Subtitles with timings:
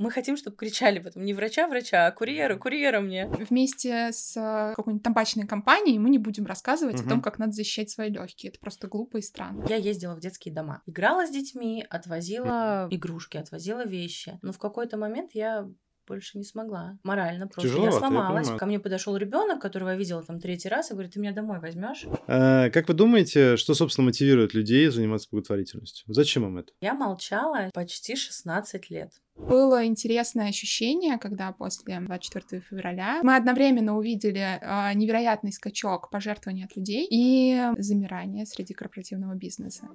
[0.00, 3.26] Мы хотим, чтобы кричали потом не врача-врача, а курьера, курьера мне.
[3.26, 7.06] Вместе с э, какой-нибудь табачной компанией мы не будем рассказывать угу.
[7.06, 8.50] о том, как надо защищать свои легкие.
[8.50, 9.66] Это просто глупо и странно.
[9.68, 10.80] Я ездила в детские дома.
[10.86, 14.38] Играла с детьми, отвозила игрушки, отвозила вещи.
[14.40, 15.68] Но в какой-то момент я
[16.10, 16.98] больше не смогла.
[17.04, 17.68] Морально просто.
[17.68, 18.48] Тяжеловато, я сломалась.
[18.48, 21.32] Я Ко мне подошел ребенок, которого я видела там третий раз, и говорит, ты меня
[21.32, 22.04] домой возьмешь?
[22.26, 26.04] А, как вы думаете, что, собственно, мотивирует людей заниматься благотворительностью?
[26.12, 26.72] Зачем им это?
[26.80, 29.12] Я молчала почти 16 лет.
[29.36, 36.76] Было интересное ощущение, когда после 24 февраля мы одновременно увидели э, невероятный скачок пожертвований от
[36.76, 39.88] людей и замирание среди корпоративного бизнеса.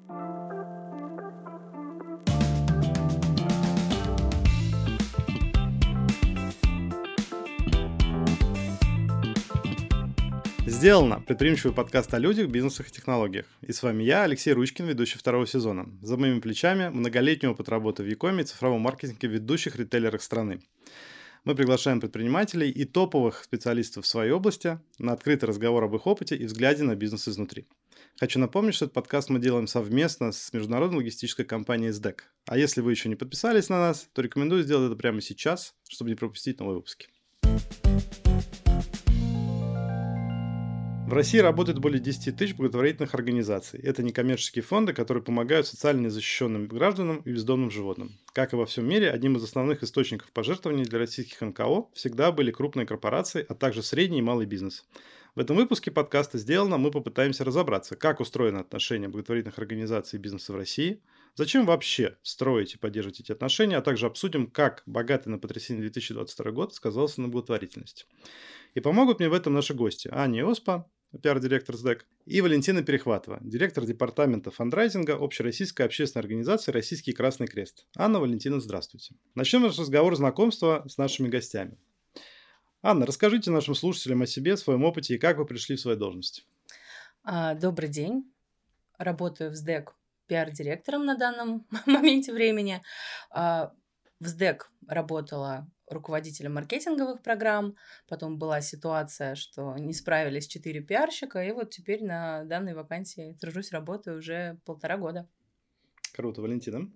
[10.75, 11.21] Сделано!
[11.21, 13.45] Предприимчивый подкаст о людях, бизнесах и технологиях.
[13.61, 15.87] И с вами я, Алексей Ручкин, ведущий второго сезона.
[16.01, 20.59] За моими плечами многолетний опыт работы в Якоме и цифровом маркетинге ведущих ритейлерах страны.
[21.45, 26.35] Мы приглашаем предпринимателей и топовых специалистов в своей области на открытый разговор об их опыте
[26.35, 27.67] и взгляде на бизнес изнутри.
[28.19, 32.19] Хочу напомнить, что этот подкаст мы делаем совместно с международной логистической компанией SDEC.
[32.47, 36.09] А если вы еще не подписались на нас, то рекомендую сделать это прямо сейчас, чтобы
[36.09, 37.07] не пропустить новые выпуски.
[41.07, 43.79] В России работает более 10 тысяч благотворительных организаций.
[43.79, 48.17] Это некоммерческие фонды, которые помогают социально незащищенным гражданам и бездомным животным.
[48.33, 52.49] Как и во всем мире, одним из основных источников пожертвований для российских НКО всегда были
[52.49, 54.83] крупные корпорации, а также средний и малый бизнес.
[55.35, 60.53] В этом выпуске подкаста «Сделано» мы попытаемся разобраться, как устроено отношение благотворительных организаций и бизнеса
[60.53, 61.03] в России,
[61.35, 66.51] зачем вообще строить и поддерживать эти отношения, а также обсудим, как богатый на потрясение 2022
[66.51, 68.05] год сказался на благотворительности.
[68.73, 70.09] И помогут мне в этом наши гости.
[70.11, 70.89] Аня Оспа,
[71.21, 77.85] пиар-директор СДЭК, и Валентина Перехватова, директор департамента фандрайзинга Общероссийской общественной организации «Российский Красный Крест».
[77.95, 79.15] Анна, Валентина, здравствуйте.
[79.35, 81.77] Начнем наш разговор знакомства с нашими гостями.
[82.81, 86.45] Анна, расскажите нашим слушателям о себе, своем опыте и как вы пришли в свою должность.
[87.23, 88.31] А, добрый день.
[88.97, 89.95] Работаю в СДЭК
[90.27, 92.81] пиар-директором на данном моменте времени.
[94.25, 97.75] В СДЭК работала руководителем маркетинговых программ.
[98.07, 103.71] Потом была ситуация, что не справились четыре пиарщика, и вот теперь на данной вакансии тружусь,
[103.71, 105.29] работаю уже полтора года.
[106.13, 106.91] Круто, Валентина.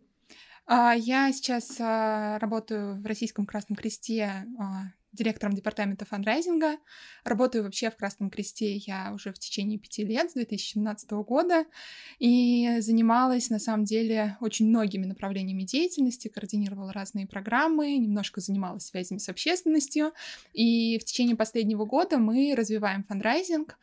[0.65, 6.77] А, я сейчас а, работаю в Российском Красном Кресте а, директором департамента фандрайзинга.
[7.23, 11.65] Работаю вообще в Красном Кресте я уже в течение пяти лет, с 2017 года,
[12.19, 19.17] и занималась, на самом деле, очень многими направлениями деятельности, координировала разные программы, немножко занималась связями
[19.17, 20.13] с общественностью,
[20.53, 23.77] и в течение последнего года мы развиваем фандрайзинг.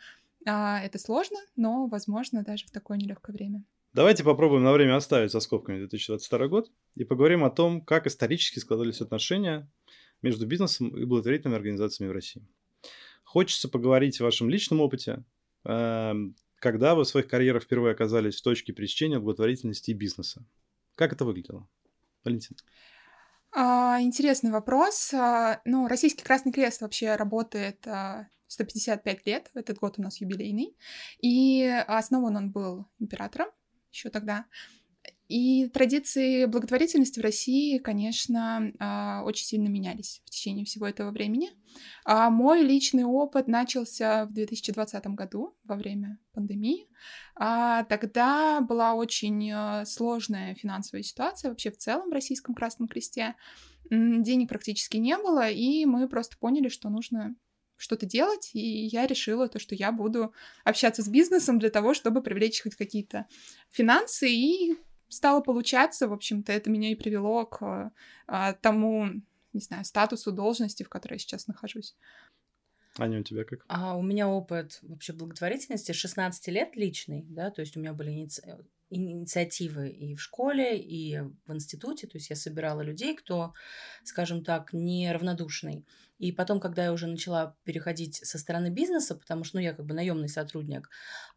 [0.47, 3.64] А, это сложно, но возможно даже в такое нелегкое время.
[3.97, 8.58] Давайте попробуем на время оставить за скобками 2022 год и поговорим о том, как исторически
[8.58, 9.70] складывались отношения
[10.22, 12.47] между бизнесом и благотворительными организациями в России.
[13.25, 15.25] Хочется поговорить о вашем личном опыте,
[15.65, 20.44] эм, когда вы в своих карьерах впервые оказались в точке пересечения благотворительности и бизнеса.
[20.94, 21.69] Как это выглядело?
[22.25, 22.56] Валентин.
[23.53, 25.12] А, интересный вопрос.
[25.15, 27.87] А, ну, Российский Красный Крест вообще работает
[28.49, 29.50] 155 а, лет.
[29.55, 30.76] Этот год у нас юбилейный.
[31.21, 33.49] И основан он был императором
[33.93, 34.47] еще тогда.
[35.28, 41.50] И традиции благотворительности в России, конечно, а, очень сильно менялись в течение всего этого времени.
[42.04, 46.88] А мой личный опыт начался в 2020 году во время пандемии.
[47.34, 53.34] А тогда была очень э, сложная финансовая ситуация вообще в целом в Российском Красном Кресте.
[53.91, 57.34] Денег практически не было, и мы просто поняли, что нужно
[57.76, 60.32] что-то делать, и я решила то, что я буду
[60.64, 63.26] общаться с бизнесом для того, чтобы привлечь хоть какие-то
[63.70, 64.76] финансы и
[65.09, 67.93] стало получаться, в общем-то, это меня и привело к
[68.27, 69.09] а, тому,
[69.53, 71.97] не знаю, статусу должности, в которой я сейчас нахожусь.
[72.99, 73.65] Аня, у тебя как?
[73.69, 78.11] А, у меня опыт вообще благотворительности 16 лет личный, да, то есть у меня были
[78.11, 78.43] иници...
[78.89, 83.53] инициативы и в школе, и в институте, то есть я собирала людей, кто,
[84.02, 85.85] скажем так, неравнодушный.
[86.19, 89.85] И потом, когда я уже начала переходить со стороны бизнеса, потому что, ну, я как
[89.85, 90.88] бы наемный сотрудник,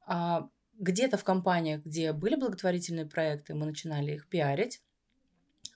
[0.05, 4.81] а, где-то в компаниях, где были благотворительные проекты, мы начинали их пиарить,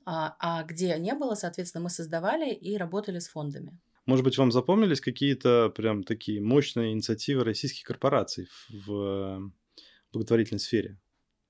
[0.05, 3.77] а, а где не было, соответственно, мы создавали и работали с фондами.
[4.05, 9.51] Может быть, вам запомнились какие-то прям такие мощные инициативы российских корпораций в
[10.11, 10.99] благотворительной сфере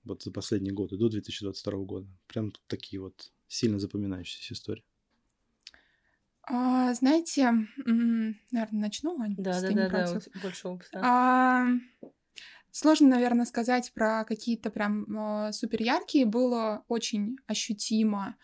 [0.03, 2.07] вот за последние годы, до 2022 года?
[2.27, 4.83] Прям такие вот сильно запоминающиеся истории.
[6.43, 7.51] А, знаете,
[7.85, 10.99] наверное, начну, Ань, да, да, да, да, больше опыта.
[11.01, 11.67] А,
[12.75, 16.25] Сложно, наверное, сказать про какие-то прям э, супер яркие.
[16.25, 18.35] Было очень ощутимо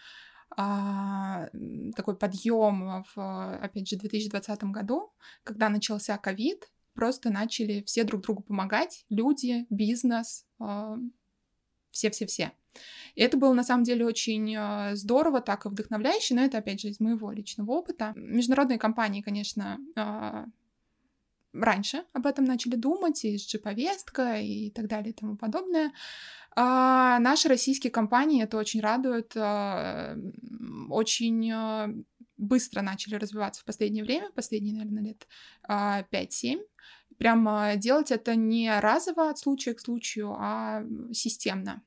[0.56, 1.50] а,
[1.96, 5.12] такой подъем в, опять же, 2020 году,
[5.44, 10.98] когда начался ковид, просто начали все друг другу помогать, люди, бизнес, а,
[11.90, 12.52] все-все-все.
[13.16, 16.82] И это было на самом деле очень а, здорово, так и вдохновляюще, но это опять
[16.82, 18.14] же из моего личного опыта.
[18.16, 20.46] Международные компании, конечно, а,
[21.54, 25.92] раньше об этом начали думать, и SG-повестка и так далее и тому подобное.
[26.56, 30.18] А наши российские компании это очень радует, а,
[30.90, 31.94] очень а,
[32.38, 35.28] быстро начали развиваться в последнее время, последние, наверное, лет
[35.68, 36.60] 5-7.
[37.18, 41.84] Прямо делать это не разово от случая к случаю, а системно.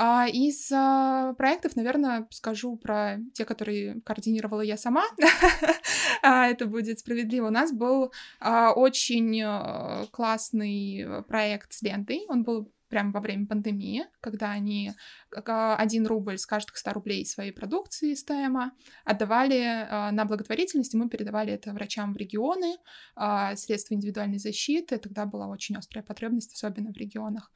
[0.00, 5.04] А из а, проектов, наверное, скажу про те, которые координировала я сама.
[6.22, 7.48] а, это будет справедливо.
[7.48, 12.26] У нас был а, очень а, классный проект с лентой.
[12.28, 14.92] Он был прямо во время пандемии, когда они
[15.30, 18.72] один рубль с каждых 100 рублей своей продукции с ТМА
[19.04, 22.76] отдавали э, на благотворительность, и мы передавали это врачам в регионы,
[23.16, 24.98] э, средства индивидуальной защиты.
[24.98, 27.52] Тогда была очень острая потребность, особенно в регионах.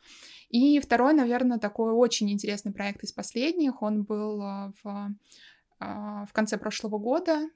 [0.48, 3.82] И второй, наверное, такой очень интересный проект из последних.
[3.82, 4.38] Он был
[4.82, 5.14] в,
[5.80, 7.48] в конце прошлого года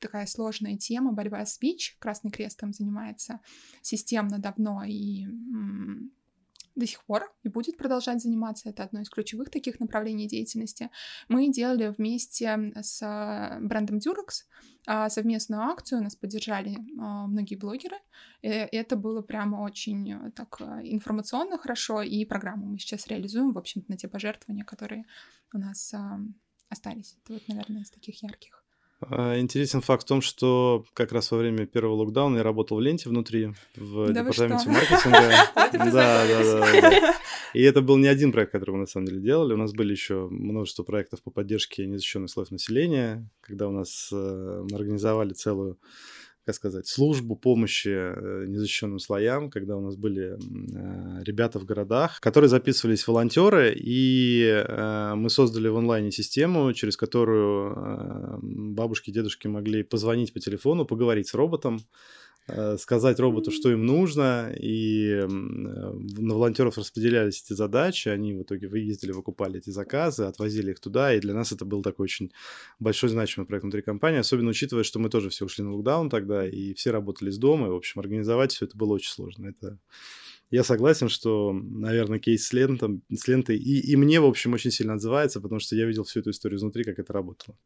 [0.00, 1.96] такая сложная тема борьба с ВИЧ.
[1.98, 3.40] Красный Крест там занимается
[3.82, 5.26] системно давно и
[6.74, 8.68] до сих пор и будет продолжать заниматься.
[8.68, 10.90] Это одно из ключевых таких направлений деятельности.
[11.28, 13.00] Мы делали вместе с
[13.60, 14.44] брендом Durex
[14.86, 17.96] а, совместную акцию, нас поддержали а, многие блогеры.
[18.42, 23.52] И это было прямо очень э, так э, информационно хорошо, и программу мы сейчас реализуем,
[23.52, 25.04] в общем-то, на те пожертвования, которые
[25.52, 25.94] у нас
[26.68, 27.18] остались.
[27.22, 28.59] Это вот, наверное, из таких ярких.
[29.02, 32.80] А, интересен факт в том, что как раз во время первого локдауна я работал в
[32.80, 35.32] ленте внутри, в да департаменте маркетинга.
[35.72, 37.14] Да, да, да.
[37.54, 39.54] И это был не один проект, который мы на самом деле делали.
[39.54, 44.64] У нас были еще множество проектов по поддержке незащищенных слоев населения, когда у нас э,
[44.68, 45.78] мы организовали целую
[46.50, 52.18] как сказать, службу помощи э, незащищенным слоям, когда у нас были э, ребята в городах,
[52.20, 59.46] которые записывались волонтеры, и э, мы создали в онлайне систему, через которую бабушки и дедушки
[59.46, 61.80] могли позвонить по телефону, поговорить с роботом,
[62.78, 68.68] сказать роботу, что им нужно, и э, на волонтеров распределялись эти задачи, они в итоге
[68.68, 72.32] выездили, выкупали эти заказы, отвозили их туда, и для нас это был такой очень
[72.78, 76.48] большой значимый проект внутри компании, особенно учитывая, что мы тоже все ушли на локдаун тогда,
[76.48, 79.48] и все работали из дома, и, в общем, организовать все это было очень сложно.
[79.48, 79.78] Это
[80.50, 84.72] я согласен, что, наверное, кейс с, лентом, с лентой и, и мне, в общем, очень
[84.72, 87.56] сильно отзывается, потому что я видел всю эту историю изнутри, как это работало.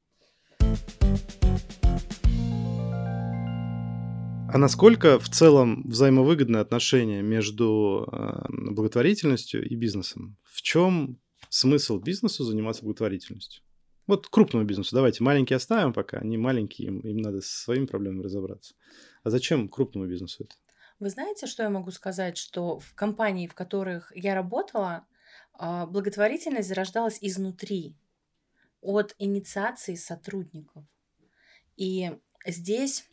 [4.55, 10.37] А насколько в целом взаимовыгодное отношение между э, благотворительностью и бизнесом?
[10.45, 11.19] В чем
[11.49, 13.65] смысл бизнесу заниматься благотворительностью?
[14.07, 18.23] Вот крупному бизнесу, давайте маленькие оставим пока, они маленькие, им, им надо со своими проблемами
[18.23, 18.77] разобраться.
[19.25, 20.55] А зачем крупному бизнесу это?
[21.01, 25.05] Вы знаете, что я могу сказать, что в компании, в которых я работала,
[25.55, 27.97] а, благотворительность зарождалась изнутри,
[28.81, 30.85] от инициации сотрудников.
[31.77, 32.13] И
[32.47, 33.09] здесь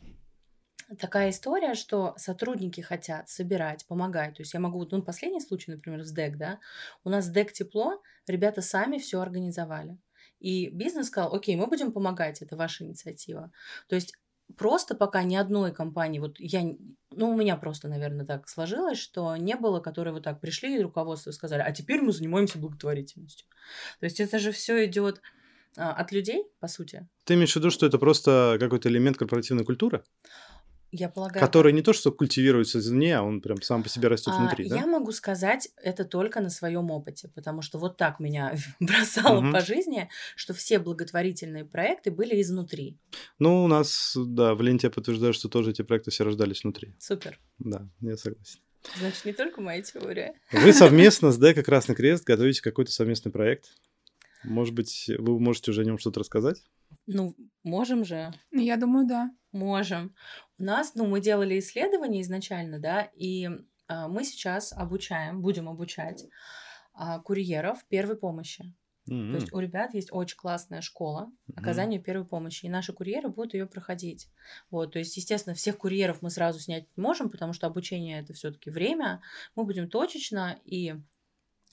[0.98, 4.36] такая история, что сотрудники хотят собирать, помогать.
[4.36, 6.60] То есть я могу, ну, последний случай, например, с ДЭК, да,
[7.04, 9.98] у нас ДЭК тепло, ребята сами все организовали.
[10.40, 13.52] И бизнес сказал, окей, мы будем помогать, это ваша инициатива.
[13.88, 14.14] То есть
[14.56, 16.62] просто пока ни одной компании, вот я,
[17.10, 20.82] ну, у меня просто, наверное, так сложилось, что не было, которые вот так пришли и
[20.82, 23.46] руководство сказали, а теперь мы занимаемся благотворительностью.
[24.00, 25.20] То есть это же все идет
[25.76, 27.08] а, от людей, по сути.
[27.24, 30.04] Ты имеешь в виду, что это просто какой-то элемент корпоративной культуры?
[30.94, 31.44] Я полагаю.
[31.44, 34.68] Который не то, что культивируется извне, а он прям сам по себе растет а, внутри,
[34.68, 34.76] да?
[34.76, 39.52] Я могу сказать это только на своем опыте, потому что вот так меня бросало угу.
[39.52, 42.98] по жизни, что все благотворительные проекты были изнутри.
[43.38, 46.94] Ну, у нас, да, в ленте я подтверждаю, что тоже эти проекты все рождались внутри.
[46.98, 47.40] Супер.
[47.58, 48.60] Да, я согласен.
[48.98, 50.34] Значит, не только моя теория.
[50.52, 53.70] Вы совместно с ДЭК Красный Крест готовите какой-то совместный проект.
[54.44, 56.62] Может быть, вы можете уже о нем что-то рассказать?
[57.06, 58.32] Ну, можем же.
[58.50, 59.30] Я думаю, да.
[59.52, 60.14] Можем.
[60.58, 63.48] У нас, ну, мы делали исследования изначально, да, и
[63.88, 66.24] а, мы сейчас обучаем, будем обучать
[66.94, 68.74] а, курьеров первой помощи.
[69.10, 69.30] Mm-hmm.
[69.32, 72.02] То есть у ребят есть очень классная школа оказания mm-hmm.
[72.02, 74.28] первой помощи, и наши курьеры будут ее проходить.
[74.70, 78.32] Вот, то есть, естественно, всех курьеров мы сразу снять не можем, потому что обучение это
[78.32, 79.20] все-таки время.
[79.56, 80.94] Мы будем точечно и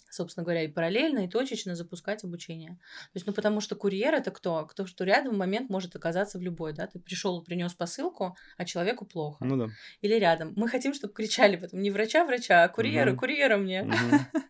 [0.09, 2.71] собственно говоря, и параллельно, и точечно запускать обучение.
[2.71, 4.65] То есть, ну, потому что курьер это кто?
[4.65, 6.87] Кто, что рядом в момент может оказаться в любой, да?
[6.87, 9.43] Ты пришел, принес посылку, а человеку плохо.
[9.45, 9.67] Ну да.
[10.01, 10.53] Или рядом.
[10.55, 13.19] Мы хотим, чтобы кричали потом не врача, врача, а курьера, угу.
[13.19, 13.89] курьера мне.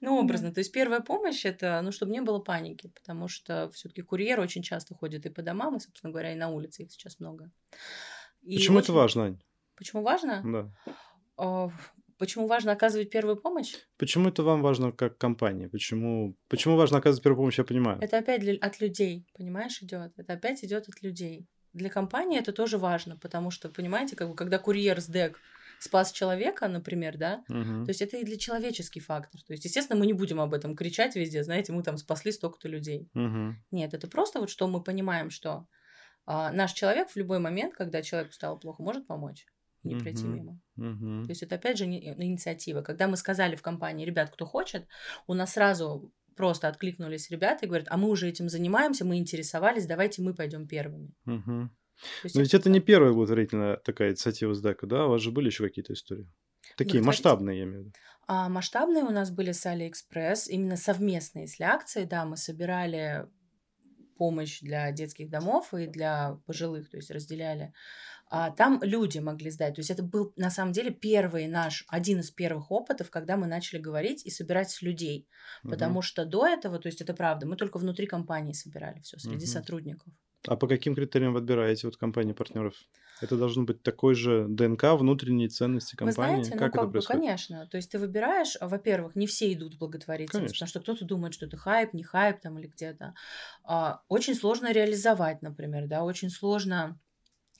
[0.00, 0.52] Ну, образно.
[0.52, 4.60] То есть первая помощь это, ну, чтобы не было паники, потому что все-таки курьер очень
[4.60, 7.52] часто ходит и по домам, и, собственно говоря, и на улице их сейчас много.
[8.42, 8.86] И Почему очень...
[8.86, 9.40] это важно, Ань?
[9.76, 10.42] Почему важно?
[11.36, 11.70] Да.
[12.22, 13.74] Почему важно оказывать первую помощь?
[13.98, 15.68] Почему это вам важно как компания?
[15.68, 17.98] Почему, почему важно оказывать первую помощь, я понимаю.
[18.00, 18.54] Это опять для...
[18.60, 20.12] от людей, понимаешь, идет.
[20.16, 21.48] Это опять идет от людей.
[21.72, 25.40] Для компании это тоже важно, потому что, понимаете, как бы, когда курьер с ДЭК
[25.80, 27.86] спас человека, например, да, угу.
[27.86, 29.42] то есть это и для человеческий фактор.
[29.42, 32.68] То есть, естественно, мы не будем об этом кричать везде, знаете, мы там спасли столько-то
[32.68, 33.10] людей.
[33.16, 33.56] Угу.
[33.72, 35.66] Нет, это просто вот что мы понимаем, что
[36.24, 39.44] а, наш человек в любой момент, когда человеку стало плохо, может помочь
[39.84, 40.02] не угу.
[40.02, 40.60] пройти мимо.
[40.76, 41.24] Угу.
[41.24, 42.82] То есть это опять же не, инициатива.
[42.82, 44.86] Когда мы сказали в компании, ребят, кто хочет,
[45.26, 49.86] у нас сразу просто откликнулись ребята и говорят, а мы уже этим занимаемся, мы интересовались,
[49.86, 51.12] давайте мы пойдем первыми.
[51.26, 51.70] Угу.
[52.34, 55.06] Но ведь это не первая благотворительная такая инициатива СДЭКа, да?
[55.06, 56.28] У вас же были еще какие-то истории?
[56.76, 57.92] Такие масштабные, я имею в виду.
[58.26, 63.26] А, масштабные у нас были с Алиэкспресс, именно совместные с акции, да, мы собирали
[64.22, 67.72] помощь для детских домов и для пожилых, то есть разделяли.
[68.30, 69.74] А там люди могли сдать.
[69.74, 73.48] То есть это был на самом деле первый наш, один из первых опытов, когда мы
[73.48, 75.26] начали говорить и собирать с людей.
[75.64, 75.70] Угу.
[75.72, 79.46] Потому что до этого, то есть это правда, мы только внутри компании собирали все среди
[79.46, 79.52] угу.
[79.52, 80.12] сотрудников.
[80.46, 82.74] А по каким критериям вы отбираете вот компании партнеров?
[83.22, 86.38] Это должно быть такой же ДНК внутренней ценности компании.
[86.38, 87.66] Вы знаете, как ну, как бы, конечно.
[87.66, 91.46] То есть ты выбираешь, во-первых, не все идут в благотворительность, потому что кто-то думает, что
[91.46, 93.14] это хайп, не хайп там или где-то.
[93.64, 96.98] А, очень сложно реализовать, например, да, очень сложно,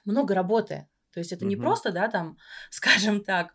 [0.04, 0.88] много работы.
[1.12, 1.50] То есть это угу.
[1.50, 2.36] не просто, да, там,
[2.70, 3.54] скажем так.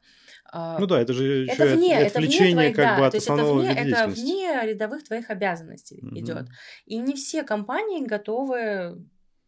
[0.51, 3.11] А, ну да, это же еще это вне, это вне твоих, как да, бы от
[3.11, 6.17] то есть это вне, это вне рядовых твоих обязанностей угу.
[6.17, 6.47] идет.
[6.85, 9.03] И не все компании готовы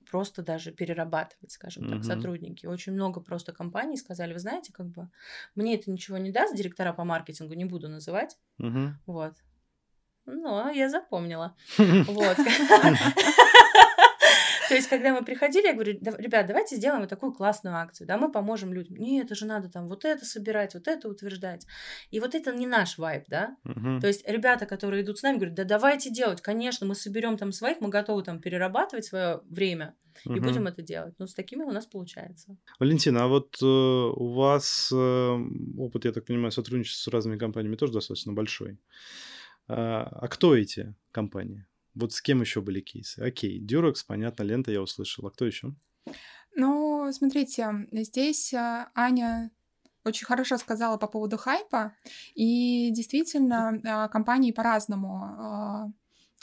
[0.10, 2.04] просто даже перерабатывать, скажем так, mm-hmm.
[2.04, 2.66] сотрудники.
[2.66, 5.10] Очень много просто компаний сказали, вы знаете, как бы
[5.56, 8.38] мне это ничего не даст, директора по маркетингу не буду называть.
[8.60, 8.90] Mm-hmm.
[9.06, 9.36] Вот.
[10.26, 11.56] Но я запомнила.
[11.78, 12.38] Вот.
[14.70, 18.18] То есть, когда мы приходили, я говорю, ребят, давайте сделаем вот такую классную акцию, да,
[18.18, 18.98] мы поможем людям.
[18.98, 21.66] Нет, это же надо там вот это собирать, вот это утверждать.
[22.12, 23.58] И вот это не наш вайб, да.
[23.66, 24.00] Угу.
[24.00, 27.52] То есть, ребята, которые идут с нами, говорят, да давайте делать, конечно, мы соберем там
[27.52, 29.96] своих, мы готовы там перерабатывать свое время
[30.26, 30.42] и угу.
[30.42, 31.16] будем это делать.
[31.18, 32.56] Ну, с такими у нас получается.
[32.80, 35.38] Валентина, а вот э, у вас э,
[35.78, 38.78] опыт, я так понимаю, сотрудничества с разными компаниями тоже достаточно большой.
[39.68, 41.66] А, а кто эти компании?
[41.96, 43.20] Вот с кем еще были кейсы?
[43.20, 45.26] Окей, Дюрекс, понятно, лента я услышал.
[45.28, 45.74] А кто еще?
[46.56, 49.52] Ну, смотрите, здесь а, Аня
[50.06, 51.96] очень хорошо сказала по поводу хайпа.
[52.36, 55.92] И действительно, а, компании по-разному а,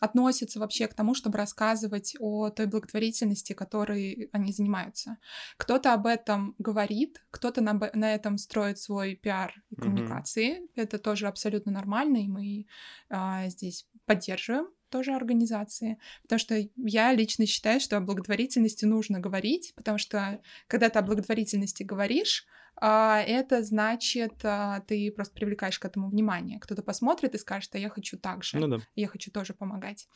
[0.01, 5.19] относятся вообще к тому, чтобы рассказывать о той благотворительности, которой они занимаются.
[5.57, 10.61] Кто-то об этом говорит, кто-то на, на этом строит свой пиар и коммуникации.
[10.61, 10.71] Mm-hmm.
[10.77, 12.67] Это тоже абсолютно нормально, и мы
[13.09, 19.75] а, здесь поддерживаем тоже организации, потому что я лично считаю, что о благотворительности нужно говорить,
[19.77, 22.47] потому что когда ты о благотворительности говоришь,
[22.79, 26.59] а, это значит, а, ты просто привлекаешь к этому внимание.
[26.59, 28.79] Кто-то посмотрит и скажет, а я хочу так же, ну да.
[28.95, 30.09] я хочу тоже помогать.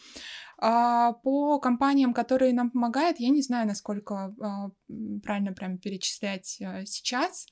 [0.59, 4.35] А, по компаниям, которые нам помогают, я не знаю, насколько
[5.23, 6.47] правильно прям перечислять
[6.87, 7.47] сейчас,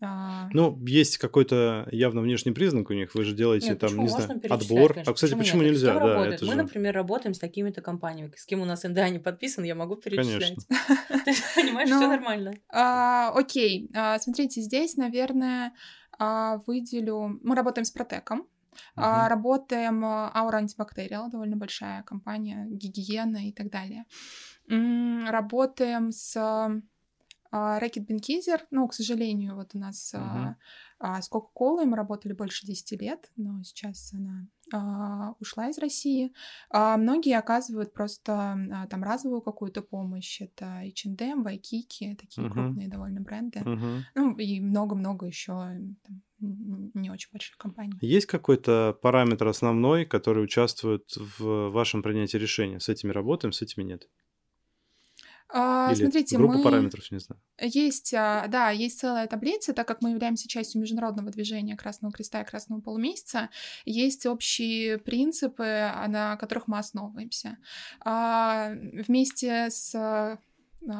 [0.00, 0.48] а...
[0.52, 3.14] Ну, есть какой-то явно внешний признак у них.
[3.14, 4.92] Вы же делаете Нет, там, не знаю, отбор.
[4.92, 5.12] Конечно.
[5.12, 5.94] А, кстати, почему, почему нельзя?
[5.94, 6.42] Да, работает?
[6.42, 6.54] Мы, же...
[6.56, 8.32] например, работаем с такими-то компаниями.
[8.36, 10.58] С кем у нас НДА не подписан, я могу перечислять.
[11.24, 12.54] Ты понимаешь, все нормально.
[12.68, 13.90] А, окей.
[13.94, 15.72] А, смотрите, здесь, наверное,
[16.18, 17.40] выделю...
[17.42, 18.46] Мы работаем с Протеком.
[18.94, 19.28] Uh-huh.
[19.28, 24.04] Работаем Aura Antibacterial, довольно большая компания, гигиена и так далее.
[24.68, 26.36] Работаем с
[27.78, 30.54] Рэкет Бенкизер, ну, к сожалению, вот у нас uh-huh.
[30.98, 36.32] а, с Кока-Колой мы работали больше 10 лет, но сейчас она а, ушла из России.
[36.70, 40.40] А, многие оказывают просто а, там разовую какую-то помощь.
[40.40, 42.50] Это H&M, Waikiki, такие uh-huh.
[42.50, 43.60] крупные довольно бренды.
[43.60, 44.00] Uh-huh.
[44.14, 45.78] Ну, и много-много еще
[46.38, 47.96] не очень больших компаний.
[48.00, 52.80] Есть какой-то параметр основной, который участвует в вашем принятии решения?
[52.80, 54.08] С этими работаем, с этими нет?
[55.48, 56.64] А, Или смотрите, группа мы...
[56.64, 57.40] параметров, не знаю.
[57.60, 62.42] Есть, а, да, есть целая таблица, так как мы являемся частью международного движения Красного Креста
[62.42, 63.50] и Красного Полумесяца,
[63.84, 67.58] есть общие принципы, а, на которых мы основываемся.
[68.00, 68.72] А,
[69.06, 70.38] вместе с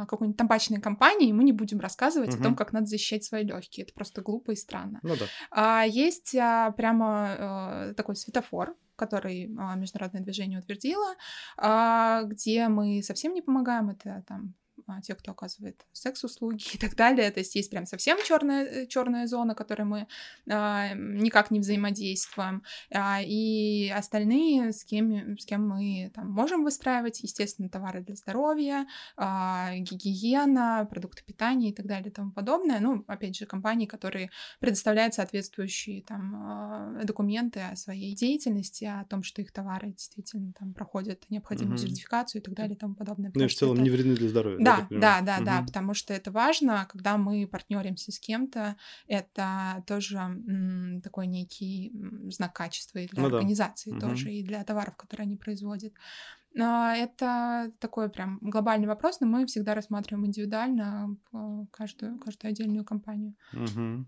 [0.07, 2.41] какой-нибудь табачной компанией, мы не будем рассказывать uh-huh.
[2.41, 3.85] о том, как надо защищать свои легкие.
[3.85, 5.01] Это просто глупо и странно.
[5.03, 5.25] Ну да.
[5.51, 11.15] А, есть а, прямо а, такой светофор, который а, международное движение утвердило,
[11.57, 14.66] а, где мы совсем не помогаем, это там а,
[15.03, 17.31] те, кто оказывает секс-услуги и так далее.
[17.31, 20.07] То есть есть прям совсем черная, черная зона, которой мы
[20.49, 22.63] а, никак не взаимодействуем.
[22.93, 28.87] А, и остальные, с кем, с кем мы там можем выстраивать, естественно, товары для здоровья,
[29.17, 32.81] а, гигиена, продукты питания и так далее и тому подобное.
[32.81, 39.23] Ну, опять же, компании, которые предоставляют соответствующие там а, документы о своей деятельности, о том,
[39.23, 41.83] что их товары действительно там проходят необходимую угу.
[41.83, 43.33] сертификацию и так далее и тому подобное.
[43.35, 43.83] Ну и в целом это...
[43.83, 44.65] не вредны для здоровья.
[44.65, 45.45] Да, да, да, да, угу.
[45.45, 51.93] да, потому что это важно, когда мы партнеримся с кем-то, это тоже м, такой некий
[52.31, 54.09] знак качества и для ну, организации да.
[54.09, 54.35] тоже, угу.
[54.35, 55.93] и для товаров, которые они производят.
[56.59, 61.15] Это такой прям глобальный вопрос, но мы всегда рассматриваем индивидуально
[61.71, 63.35] каждую, каждую отдельную компанию.
[63.53, 64.07] Угу.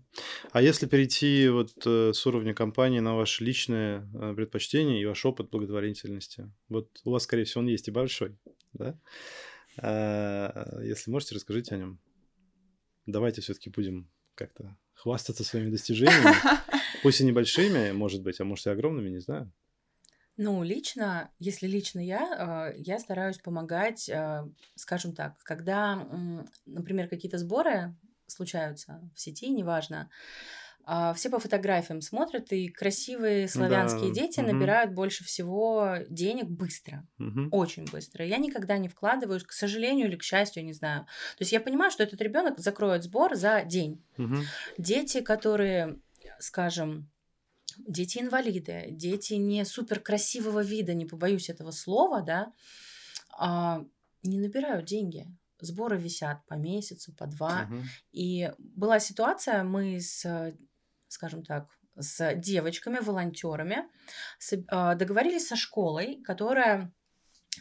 [0.53, 5.23] А если перейти вот э, с уровня компании на ваши личные э, предпочтения и ваш
[5.27, 8.35] опыт благотворительности, вот у вас, скорее всего, он есть и большой,
[8.73, 8.97] да?
[9.81, 11.99] А, если можете, расскажите о нем.
[13.05, 16.35] Давайте все-таки будем как-то хвастаться своими достижениями,
[17.03, 19.51] пусть и небольшими, может быть, а может и огромными, не знаю.
[20.37, 26.07] Ну, лично, если лично я, э, я стараюсь помогать, э, скажем так, когда,
[26.65, 27.95] например, какие-то сборы
[28.27, 30.09] случаются в сети, неважно,
[31.15, 34.21] все по фотографиям смотрят, и красивые славянские да.
[34.21, 34.51] дети угу.
[34.51, 37.49] набирают больше всего денег быстро, угу.
[37.51, 38.25] очень быстро.
[38.25, 41.05] Я никогда не вкладываюсь, к сожалению или к счастью, не знаю.
[41.37, 44.03] То есть я понимаю, что этот ребенок закроет сбор за день.
[44.17, 44.35] Угу.
[44.77, 45.99] Дети, которые,
[46.39, 47.09] скажем,
[47.87, 52.51] дети-инвалиды, дети не супер красивого вида, не побоюсь этого слова, да,
[53.37, 53.85] а,
[54.23, 55.27] не набирают деньги.
[55.61, 57.67] Сборы висят по месяцу, по два.
[57.69, 57.77] Угу.
[58.13, 60.53] И была ситуация, мы с,
[61.09, 63.83] скажем так, с девочками, волонтерами
[64.69, 66.93] а, договорились со школой, которая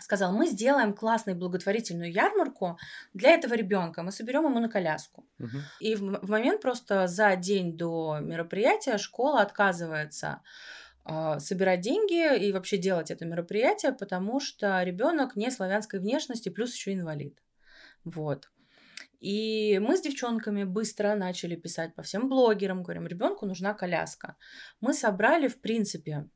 [0.00, 2.78] сказал, мы сделаем классную благотворительную ярмарку
[3.14, 5.26] для этого ребенка, мы соберем ему на коляску.
[5.38, 5.58] Угу.
[5.80, 10.42] И в, в момент просто за день до мероприятия школа отказывается
[11.04, 16.74] э, собирать деньги и вообще делать это мероприятие, потому что ребенок не славянской внешности, плюс
[16.74, 17.38] еще инвалид.
[18.04, 18.50] Вот.
[19.20, 24.36] И мы с девчонками быстро начали писать по всем блогерам, говорим, ребенку нужна коляска.
[24.80, 26.28] Мы собрали, в принципе,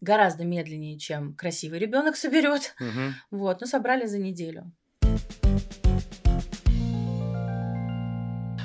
[0.00, 2.74] гораздо медленнее, чем красивый ребенок соберет.
[2.80, 3.38] Угу.
[3.38, 4.72] Вот, но собрали за неделю.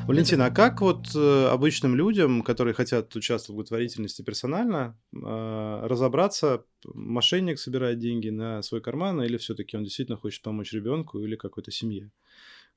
[0.07, 6.63] Валентина, а как вот э, обычным людям, которые хотят участвовать в благотворительности персонально, э, разобраться,
[6.85, 11.71] мошенник собирает деньги на свой карман, или все-таки он действительно хочет помочь ребенку или какой-то
[11.71, 12.09] семье?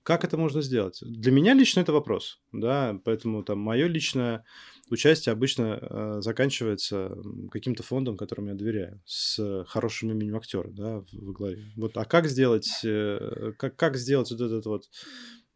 [0.02, 0.98] Как это можно сделать?
[1.02, 4.44] Для меня лично это вопрос, да, поэтому там мое личное
[4.90, 7.16] участие обычно э, заканчивается
[7.50, 11.70] каким-то фондом, которому я доверяю, с хорошим именем актера, да, в, главе.
[11.76, 14.88] Вот, а как сделать, э, как, как сделать вот этот вот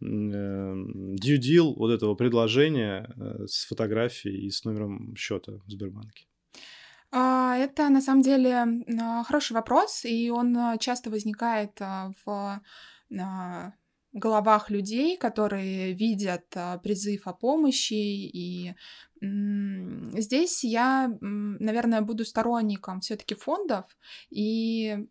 [0.00, 6.26] э, due deal вот этого предложения э, с фотографией и с номером счета в Сбербанке?
[7.16, 8.66] А, это на самом деле
[9.24, 12.60] хороший вопрос, и он э, часто возникает э, в
[14.14, 17.92] головах людей, которые видят а, призыв о помощи.
[17.92, 18.74] И
[19.20, 23.84] здесь я, наверное, буду сторонником все-таки фондов
[24.30, 25.06] и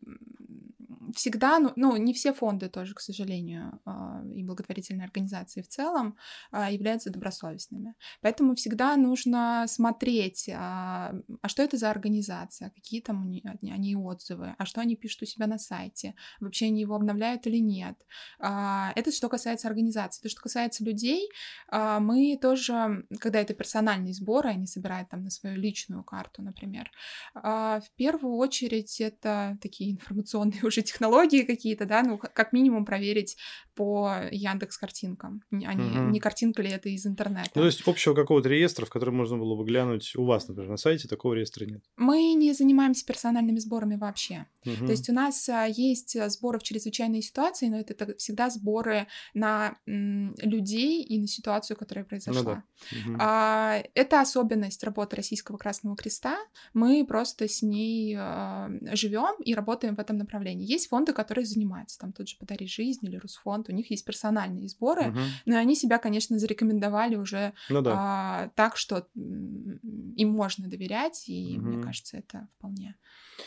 [1.16, 6.18] всегда, ну, ну, не все фонды тоже, к сожалению, а, и благотворительные организации в целом
[6.52, 7.96] а, являются добросовестными.
[8.22, 13.28] Поэтому всегда нужно смотреть, а, а что это за организация, какие там
[13.62, 17.58] они отзывы, а что они пишут у себя на сайте, вообще они его обновляют или
[17.58, 17.96] нет.
[18.40, 20.22] Это что касается организации.
[20.22, 21.30] То, что касается людей,
[21.72, 26.92] мы тоже, когда это персональные сборы, они собирают там на свою личную карту, например,
[27.34, 33.38] в первую очередь это такие информационные уже технологии, технологии какие-то, да, ну, как минимум проверить
[33.76, 36.10] по Яндекс картинкам, а не, угу.
[36.12, 37.50] не картинка ли это из интернета.
[37.56, 40.70] Ну, то есть общего какого-то реестра, в который можно было бы глянуть у вас, например,
[40.70, 41.84] на сайте, такого реестра нет?
[41.98, 44.46] Мы не занимаемся персональными сборами вообще.
[44.66, 44.86] Угу.
[44.86, 49.08] То есть у нас а, есть сборы в чрезвычайные ситуации, но это, это всегда сборы
[49.34, 52.42] на людей и на ситуацию, которая произошла.
[52.42, 53.12] Ну, да.
[53.12, 53.18] угу.
[53.20, 56.38] а, это особенность работы Российского Красного Креста.
[56.74, 60.72] Мы просто с ней а, живем и работаем в этом направлении.
[60.72, 64.70] Есть фонды, которые занимаются, там тот же «Подари жизнь» или «Русфонд», у них есть персональные
[64.70, 65.20] сборы, угу.
[65.48, 67.94] но они себя, конечно, зарекомендовали уже ну, да.
[67.98, 71.66] а, так, что им можно доверять, и угу.
[71.66, 72.94] мне кажется, это вполне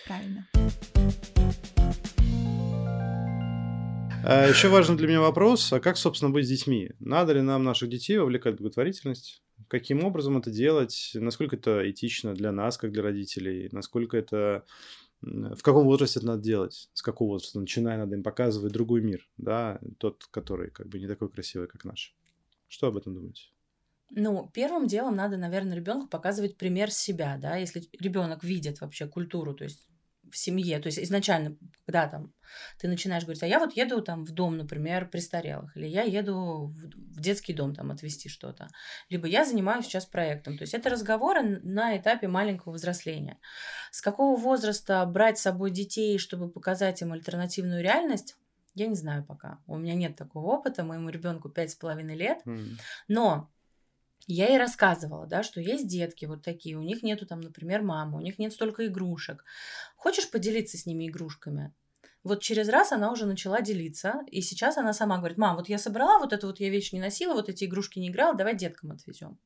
[0.08, 0.48] правильно.
[4.24, 6.90] А еще важный для меня вопрос, а как, собственно, быть с детьми?
[6.98, 9.44] Надо ли нам наших детей вовлекать в благотворительность?
[9.68, 11.12] Каким образом это делать?
[11.14, 13.68] Насколько это этично для нас, как для родителей?
[13.70, 14.64] Насколько это
[15.22, 19.28] в каком возрасте это надо делать, с какого возраста, начиная надо им показывать другой мир,
[19.36, 22.14] да, тот, который как бы не такой красивый, как наш.
[22.68, 23.44] Что об этом думаете?
[24.10, 29.54] Ну, первым делом надо, наверное, ребенку показывать пример себя, да, если ребенок видит вообще культуру,
[29.54, 29.88] то есть
[30.30, 32.32] в семье, то есть изначально, когда там
[32.78, 36.72] ты начинаешь говорить, а я вот еду там в дом, например, престарелых, или я еду
[36.74, 38.68] в детский дом там отвезти что-то,
[39.08, 40.56] либо я занимаюсь сейчас проектом.
[40.56, 43.38] То есть это разговоры на этапе маленького взросления.
[43.90, 48.36] С какого возраста брать с собой детей, чтобы показать им альтернативную реальность,
[48.74, 49.58] я не знаю пока.
[49.66, 52.42] У меня нет такого опыта, моему ребенку пять с половиной лет.
[53.08, 53.50] Но
[54.26, 58.18] я ей рассказывала, да, что есть детки вот такие, у них нету там, например, мамы,
[58.18, 59.44] у них нет столько игрушек.
[59.96, 61.72] Хочешь поделиться с ними игрушками?
[62.24, 65.78] Вот через раз она уже начала делиться, и сейчас она сама говорит, мам, вот я
[65.78, 68.90] собрала вот эту вот я вещь не носила, вот эти игрушки не играла, давай деткам
[68.90, 69.38] отвезем.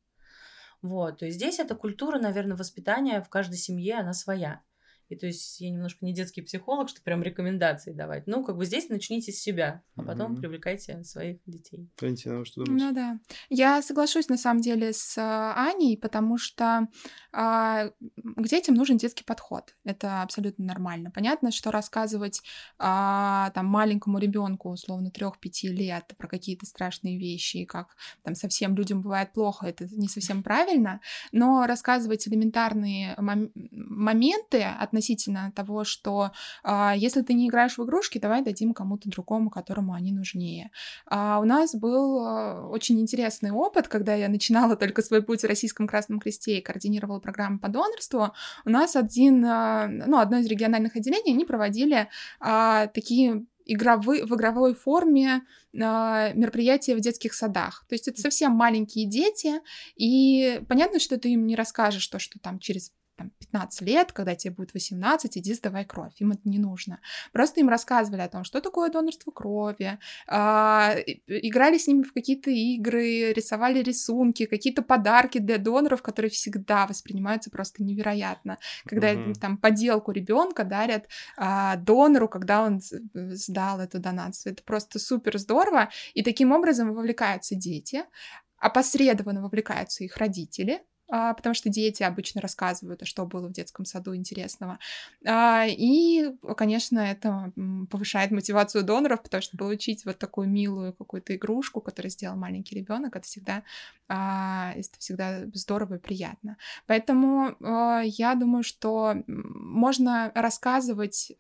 [0.80, 4.62] Вот, то есть здесь эта культура, наверное, воспитания в каждой семье, она своя.
[5.10, 8.28] И то есть я немножко не детский психолог, что прям рекомендации давать.
[8.28, 10.40] Ну, как бы здесь начните с себя, а потом mm-hmm.
[10.40, 11.90] привлекайте своих детей.
[12.00, 12.84] Валентина, что думаете?
[12.84, 13.18] Ну да.
[13.48, 16.86] Я соглашусь на самом деле с а, Аней, потому что
[17.32, 19.74] а, к детям нужен детский подход.
[19.84, 21.10] Это абсолютно нормально.
[21.10, 22.40] Понятно, что рассказывать
[22.78, 25.32] а, там маленькому ребенку, условно, 3-5
[25.70, 31.00] лет про какие-то страшные вещи, как там совсем людям бывает плохо, это не совсем правильно,
[31.32, 36.30] но рассказывать элементарные мом- моменты относительно относительно того, что
[36.62, 40.70] а, если ты не играешь в игрушки, давай дадим кому-то другому, которому они нужнее.
[41.06, 45.46] А у нас был а, очень интересный опыт, когда я начинала только свой путь в
[45.46, 48.32] Российском Красном Кресте и координировала программу по донорству.
[48.66, 52.08] У нас один, а, ну, одно из региональных отделений, они проводили
[52.40, 55.78] а, такие игровые, в игровой форме э,
[56.34, 57.84] мероприятия в детских садах.
[57.88, 59.60] То есть это совсем маленькие дети,
[59.94, 64.34] и понятно, что ты им не расскажешь то, что там через там, 15 лет, когда
[64.34, 66.12] тебе будет 18, иди сдавай кровь.
[66.20, 67.00] Им это не нужно.
[67.32, 70.94] Просто им рассказывали о том, что такое донорство крови, а,
[71.26, 77.50] играли с ними в какие-то игры, рисовали рисунки, какие-то подарки для доноров, которые всегда воспринимаются
[77.50, 78.56] просто невероятно.
[78.86, 79.34] Когда mm-hmm.
[79.34, 81.06] там поделку ребенка дарят
[81.36, 82.80] а, донору, когда он
[83.12, 84.54] сдал эту донацию.
[84.54, 85.90] Это просто супер здорово.
[86.14, 88.04] И таким образом вовлекаются дети,
[88.56, 90.80] опосредованно вовлекаются их родители,
[91.10, 94.78] потому что дети обычно рассказывают, а что было в детском саду интересного.
[95.26, 97.52] А, и, конечно, это
[97.90, 103.16] повышает мотивацию доноров, потому что получить вот такую милую какую-то игрушку, которую сделал маленький ребенок,
[103.16, 103.64] это всегда,
[104.08, 106.56] а, это всегда здорово и приятно.
[106.86, 107.56] Поэтому
[108.04, 111.32] я думаю, что можно рассказывать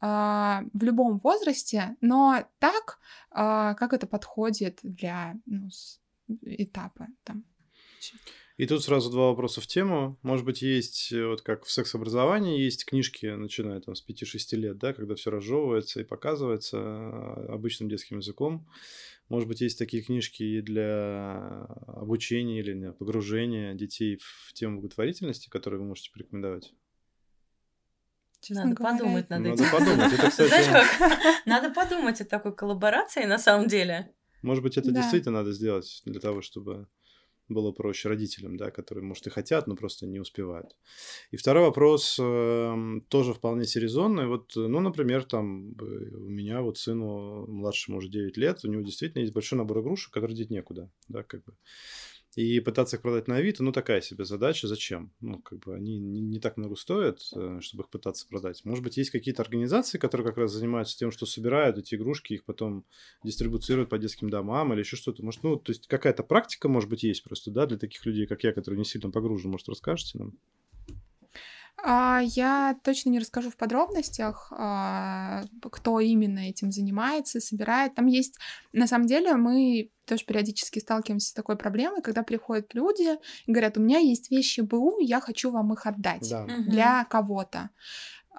[0.00, 2.98] в любом возрасте, но так,
[3.30, 5.68] как это подходит для ну,
[6.42, 7.44] этапа там.
[8.58, 10.18] И тут сразу два вопроса в тему.
[10.22, 14.78] Может быть, есть, э, вот как в секс-образовании, есть книжки, начиная там с 5-6 лет,
[14.78, 18.68] да, когда все разжевывается и показывается а, обычным детским языком.
[19.28, 25.48] Может быть, есть такие книжки и для обучения или для погружения детей в тему благотворительности,
[25.48, 26.74] которые вы можете порекомендовать?
[28.48, 29.50] Надо говоря, подумать над этим.
[29.50, 30.12] Надо подумать.
[30.14, 30.48] Это, кстати...
[30.48, 31.46] Знаешь как?
[31.46, 34.12] Надо подумать о такой коллаборации на самом деле.
[34.42, 35.00] Может быть, это да.
[35.00, 36.88] действительно надо сделать для того, чтобы
[37.48, 40.76] было проще родителям, да, которые, может, и хотят, но просто не успевают.
[41.30, 44.26] И второй вопрос э, тоже вполне серьезный.
[44.26, 45.84] Вот, ну, например, там э,
[46.14, 50.12] у меня вот сыну младшему уже 9 лет, у него действительно есть большой набор игрушек,
[50.12, 51.54] которые деть некуда, да, как бы.
[52.36, 54.68] И пытаться их продать на Авито, ну, такая себе задача.
[54.68, 55.12] Зачем?
[55.20, 58.64] Ну, как бы они не, не так много стоят, э, чтобы их пытаться продать.
[58.64, 62.44] Может быть, есть какие-то организации, которые как раз занимаются тем, что собирают эти игрушки, их
[62.44, 62.84] потом
[63.24, 65.24] дистрибуцируют по детским домам или еще что-то.
[65.24, 68.44] Может, ну, то есть какая-то практика, может быть, есть просто, да, для таких людей, как
[68.44, 69.52] я, которые не сильно погружены.
[69.52, 70.34] Может, расскажете нам?
[71.82, 77.94] А, я точно не расскажу в подробностях, а, кто именно этим занимается, собирает.
[77.94, 78.38] Там есть,
[78.72, 83.76] на самом деле, мы тоже периодически сталкиваемся с такой проблемой, когда приходят люди и говорят,
[83.76, 86.46] у меня есть вещи БУ, я хочу вам их отдать да.
[86.46, 87.70] для кого-то.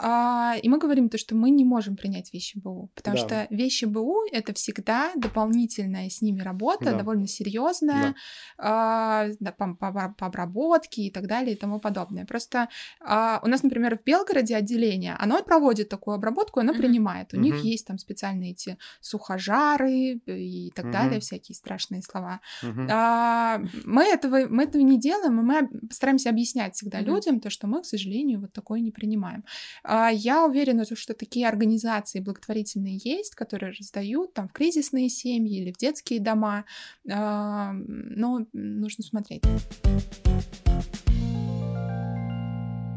[0.01, 3.23] А, и мы говорим то, что мы не можем принять вещи БУ, потому да.
[3.23, 6.97] что вещи БУ это всегда дополнительная с ними работа, да.
[6.97, 8.15] довольно серьезная,
[8.57, 9.27] да.
[9.38, 12.25] А, по, по, по обработке и так далее и тому подобное.
[12.25, 12.69] Просто
[13.01, 16.77] а, у нас, например, в Белгороде отделение, оно проводит такую обработку, оно mm-hmm.
[16.77, 17.33] принимает.
[17.33, 17.41] У mm-hmm.
[17.41, 20.91] них есть там специальные эти сухожары и так mm-hmm.
[20.91, 22.39] далее, всякие страшные слова.
[22.63, 22.88] Mm-hmm.
[22.89, 27.05] А, мы этого мы этого не делаем, и мы стараемся объяснять всегда mm-hmm.
[27.05, 29.43] людям то, что мы, к сожалению, вот такое не принимаем.
[29.91, 35.71] А, я уверена, что такие организации благотворительные есть, которые раздают там в кризисные семьи или
[35.71, 36.65] в детские дома,
[37.10, 39.41] а, но нужно смотреть.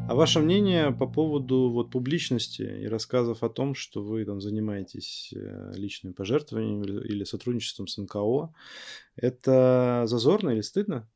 [0.06, 5.32] А ваше мнение по поводу вот публичности и рассказов о том, что вы там занимаетесь
[5.34, 8.52] э, личными пожертвованиями или сотрудничеством с НКО,
[9.16, 11.08] это зазорно или стыдно?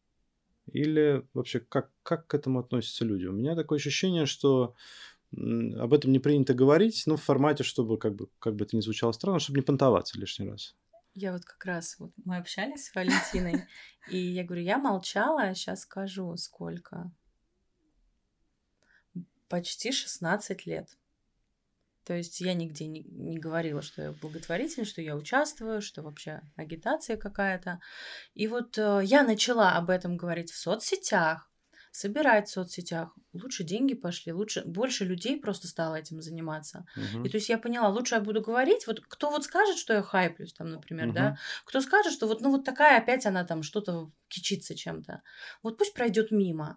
[0.73, 3.27] Или вообще как, как к этому относятся люди?
[3.27, 4.75] У меня такое ощущение, что
[5.33, 8.81] об этом не принято говорить, ну, в формате, чтобы, как бы, как бы это ни
[8.81, 10.75] звучало странно, чтобы не понтоваться лишний раз.
[11.15, 13.65] Я вот как раз, вот мы общались с Валентиной,
[14.11, 17.11] и я говорю, я молчала, сейчас скажу, сколько.
[19.49, 20.89] Почти 16 лет.
[22.05, 26.41] То есть я нигде не, не говорила, что я благотворительность, что я участвую, что вообще
[26.55, 27.81] агитация какая-то.
[28.35, 31.51] И вот э, я начала об этом говорить в соцсетях,
[31.97, 33.17] собирать в соцсетях.
[33.33, 36.85] Лучше деньги пошли, лучше больше людей просто стало этим заниматься.
[36.95, 37.27] Uh-huh.
[37.27, 38.87] И то есть я поняла, лучше я буду говорить.
[38.87, 41.15] Вот кто вот скажет, что я хайплюсь, там, например, uh-huh.
[41.15, 45.23] да, кто скажет, что вот ну вот такая опять она там что-то кичится чем-то.
[45.63, 46.77] Вот пусть пройдет мимо.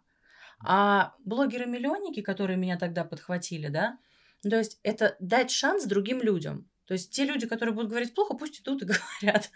[0.65, 3.97] А блогеры-миллионники, которые меня тогда подхватили, да,
[4.41, 6.69] то есть это дать шанс другим людям.
[6.86, 8.86] То есть те люди, которые будут говорить плохо, пусть идут и
[9.21, 9.51] говорят.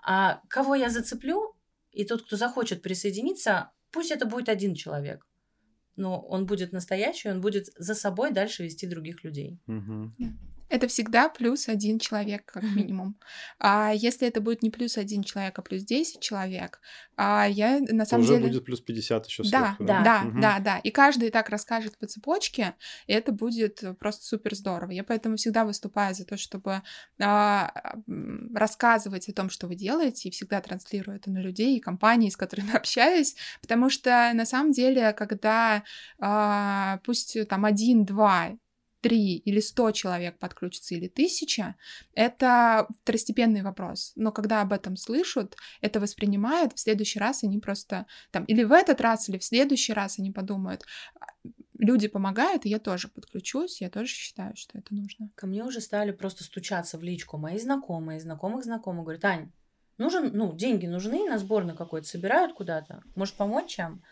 [0.00, 1.56] А кого я зацеплю,
[1.90, 5.26] и тот, кто захочет присоединиться, пусть это будет один человек.
[5.96, 9.58] Но он будет настоящий, он будет за собой дальше вести других людей.
[9.66, 10.12] Угу
[10.68, 13.18] это всегда плюс один человек, как минимум.
[13.58, 16.80] А если это будет не плюс один человек, а плюс 10 человек,
[17.16, 18.48] а я на самом уже деле...
[18.48, 19.84] будет плюс 50 еще да, сверху.
[19.84, 20.40] Да, да, угу.
[20.40, 20.78] да, да.
[20.78, 22.74] И каждый так расскажет по цепочке,
[23.06, 24.90] и это будет просто супер здорово.
[24.92, 26.82] Я поэтому всегда выступаю за то, чтобы
[27.20, 27.72] а,
[28.54, 32.36] рассказывать о том, что вы делаете, и всегда транслирую это на людей и компании, с
[32.36, 35.82] которыми общаюсь, потому что на самом деле, когда
[36.20, 38.58] а, пусть там один-два
[39.00, 41.76] три или сто человек подключится или тысяча,
[42.14, 44.12] это второстепенный вопрос.
[44.16, 48.72] Но когда об этом слышат, это воспринимают, в следующий раз они просто там, или в
[48.72, 50.84] этот раз, или в следующий раз они подумают,
[51.20, 51.26] «А,
[51.78, 55.30] люди помогают, и я тоже подключусь, я тоже считаю, что это нужно.
[55.34, 59.52] Ко мне уже стали просто стучаться в личку мои знакомые, знакомых знакомых, говорят, Ань,
[59.96, 64.02] нужен, ну, деньги нужны на сборный какой-то, собирают куда-то, может помочь чем?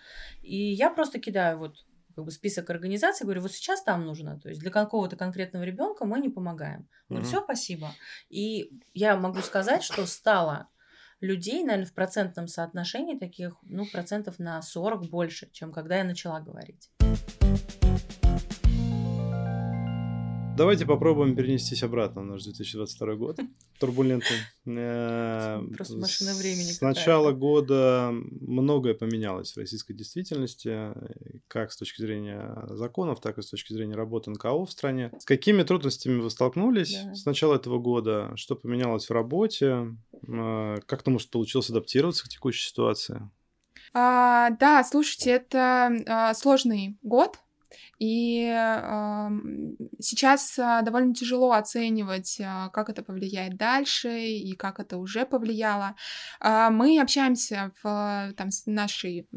[0.42, 1.84] И я просто кидаю вот
[2.16, 6.06] как бы список организаций, говорю, вот сейчас там нужно, то есть для какого-то конкретного ребенка
[6.06, 6.88] мы не помогаем.
[7.10, 7.28] Говорю, угу.
[7.28, 7.90] все, спасибо.
[8.30, 10.68] И я могу сказать, что стало
[11.20, 16.40] людей, наверное, в процентном соотношении таких, ну, процентов на 40 больше, чем когда я начала
[16.40, 16.90] говорить.
[20.56, 23.38] Давайте попробуем перенестись обратно в наш 2022 год.
[23.78, 24.38] Турбулентный.
[24.64, 26.70] Э, Просто машина времени.
[26.72, 30.94] С начала года многое поменялось в российской действительности,
[31.46, 35.12] как с точки зрения законов, так и с точки зрения работы НКО в стране.
[35.18, 37.14] С какими трудностями вы столкнулись да.
[37.14, 38.32] с начала этого года?
[38.36, 39.94] Что поменялось в работе?
[40.26, 43.30] Э, как то может получилось адаптироваться к текущей ситуации?
[43.92, 47.38] А, да, слушайте, это а, сложный год
[47.98, 49.28] и э,
[50.00, 55.94] сейчас э, довольно тяжело оценивать, э, как это повлияет дальше и как это уже повлияло.
[56.40, 59.28] Э, мы общаемся в там, с нашей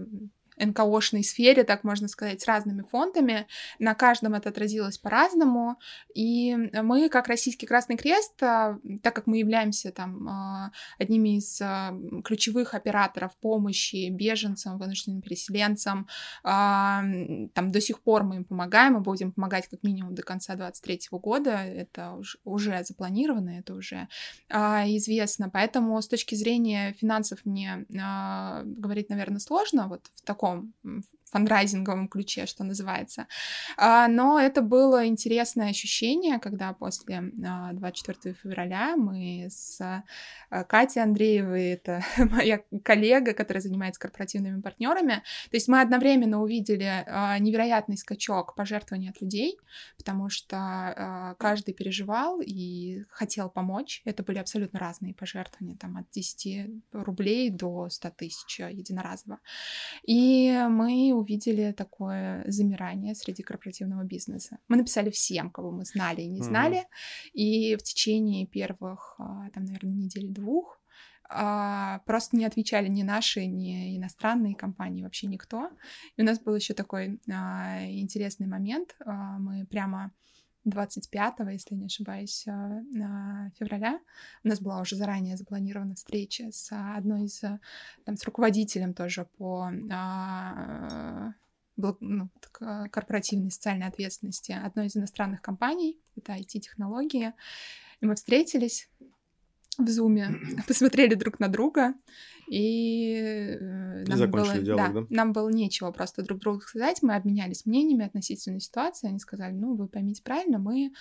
[0.59, 3.47] НКОшной сфере, так можно сказать, с разными фондами.
[3.79, 5.77] На каждом это отразилось по-разному.
[6.13, 11.61] И мы, как Российский Красный Крест, а, так как мы являемся там а, одними из
[11.61, 11.93] а,
[12.23, 16.07] ключевых операторов помощи беженцам, вынужденным переселенцам,
[16.43, 21.19] там до сих пор мы им помогаем, мы будем помогать как минимум до конца 2023
[21.19, 21.51] года.
[21.51, 24.07] Это уже запланировано, это уже
[24.49, 25.49] известно.
[25.49, 30.73] Поэтому с точки зрения финансов мне говорить, наверное, сложно вот в таком таком
[31.31, 33.27] фандрайзинговом ключе, что называется.
[33.77, 41.03] А, но это было интересное ощущение, когда после 24 а, февраля мы с а, Катей
[41.03, 47.05] Андреевой, это моя коллега, которая занимается корпоративными партнерами, то есть мы одновременно увидели
[47.39, 49.57] невероятный скачок пожертвований от людей,
[49.97, 54.01] потому что каждый переживал и хотел помочь.
[54.05, 59.39] Это были абсолютно разные пожертвования, там от 10 рублей до 100 тысяч единоразово.
[60.03, 64.57] И мы увидели такое замирание среди корпоративного бизнеса.
[64.67, 67.31] Мы написали всем, кого мы знали и не знали, mm-hmm.
[67.33, 70.79] и в течение первых, а, там, наверное, недели двух
[71.29, 75.69] а, просто не отвечали ни наши, ни иностранные компании, вообще никто.
[76.17, 78.95] И у нас был еще такой а, интересный момент.
[79.05, 80.11] А, мы прямо
[80.69, 82.43] 25, если не ошибаюсь,
[83.59, 83.99] февраля.
[84.43, 89.69] У нас была уже заранее запланирована встреча с одной из, там, с руководителем тоже по
[91.99, 97.33] ну, корпоративной социальной ответственности одной из иностранных компаний, это IT-технологии.
[98.01, 98.89] И мы встретились,
[99.79, 100.31] в зуме,
[100.67, 101.93] посмотрели друг на друга,
[102.47, 103.57] э, И
[104.09, 105.07] нам закончили было, диалог, да, да?
[105.09, 107.01] нам было нечего просто друг другу сказать.
[107.01, 109.07] Мы обменялись мнениями относительно ситуации.
[109.07, 110.91] Они сказали, ну, вы поймите правильно, мы,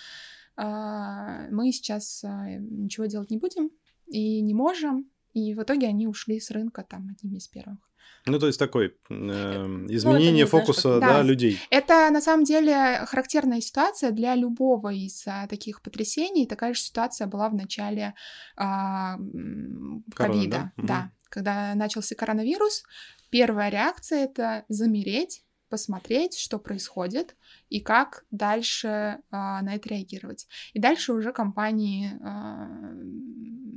[0.55, 3.69] а, мы сейчас а, ничего делать не будем
[4.07, 5.09] и не можем.
[5.33, 7.77] И в итоге они ушли с рынка там одними из первых.
[8.25, 11.21] Ну, то есть такой эм, изменение не, знаешь, фокуса как- да, Да.
[11.23, 11.57] людей.
[11.69, 16.45] Это на самом деле характерная ситуация для любого из а, таких потрясений.
[16.45, 18.13] Такая же ситуация была в начале
[18.57, 20.71] а, м, Короны, ковида.
[20.77, 20.99] да?
[20.99, 21.11] Мгм.
[21.29, 22.83] Да, когда начался коронавирус,
[23.29, 27.35] первая реакция это замереть, посмотреть, что происходит
[27.69, 30.47] и как дальше а, на это реагировать.
[30.73, 32.67] И дальше уже компании а,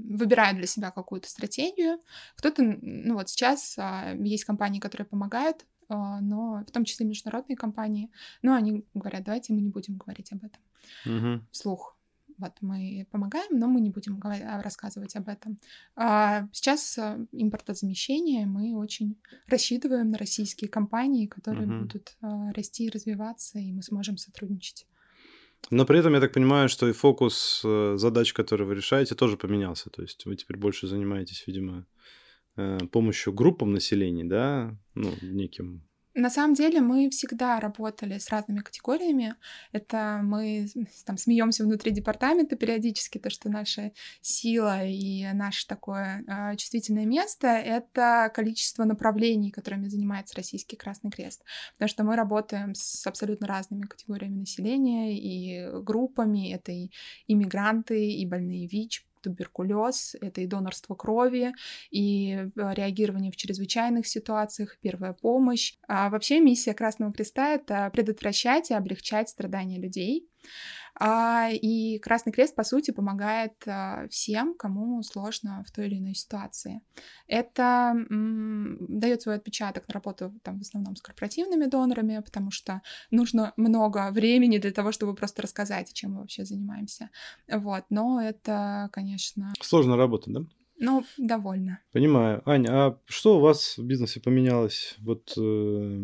[0.09, 1.99] выбирают для себя какую-то стратегию.
[2.37, 7.57] Кто-то, ну вот сейчас а, есть компании, которые помогают, а, но в том числе международные
[7.57, 8.11] компании,
[8.41, 10.61] но они говорят, давайте мы не будем говорить об этом
[11.05, 11.47] Мгм.
[11.51, 11.97] вслух.
[12.43, 15.59] Вот мы помогаем, но мы не будем а, рассказывать об этом.
[15.95, 21.79] А сейчас а, импортозамещение мы очень рассчитываем на российские компании, которые Мгм.
[21.83, 24.87] будут а, расти и развиваться, и мы сможем сотрудничать.
[25.71, 29.37] Но при этом я так понимаю, что и фокус э, задач, которые вы решаете, тоже
[29.37, 29.91] поменялся.
[29.91, 31.87] То есть вы теперь больше занимаетесь, видимо,
[32.57, 35.87] э, помощью группам населения, да, ну, неким.
[36.15, 39.35] На самом деле мы всегда работали с разными категориями.
[39.73, 40.69] Это мы
[41.07, 47.47] там смеемся внутри департамента периодически, то, что наша сила и наше такое а, чувствительное место—
[47.49, 51.45] это количество направлений, которыми занимается Российский Красный Крест.
[51.75, 56.53] Потому что мы работаем с абсолютно разными категориями населения и группами.
[56.53, 56.91] Это и
[57.27, 61.53] иммигранты, и больные ВИЧ, туберкулез, это и донорство крови,
[61.91, 65.75] и э, реагирование в чрезвычайных ситуациях, первая помощь.
[65.89, 70.29] А вообще миссия Красного Креста— это предотвращать и облегчать страдания людей.
[70.95, 76.15] А, и Красный Крест, по сути, помогает а, всем, кому сложно в той или иной
[76.15, 76.83] ситуации.
[77.27, 83.53] Это дает свой отпечаток на работу там, в основном с корпоративными донорами, потому что нужно
[83.57, 87.11] много времени для того, чтобы просто рассказать, чем мы вообще занимаемся.
[87.51, 90.41] Вот, но это, конечно, Сложная работа, да?
[90.83, 91.79] ну, довольно.
[91.93, 92.43] Понимаю.
[92.45, 94.97] Аня, а что у вас в бизнесе поменялось?
[94.99, 96.01] Вот э,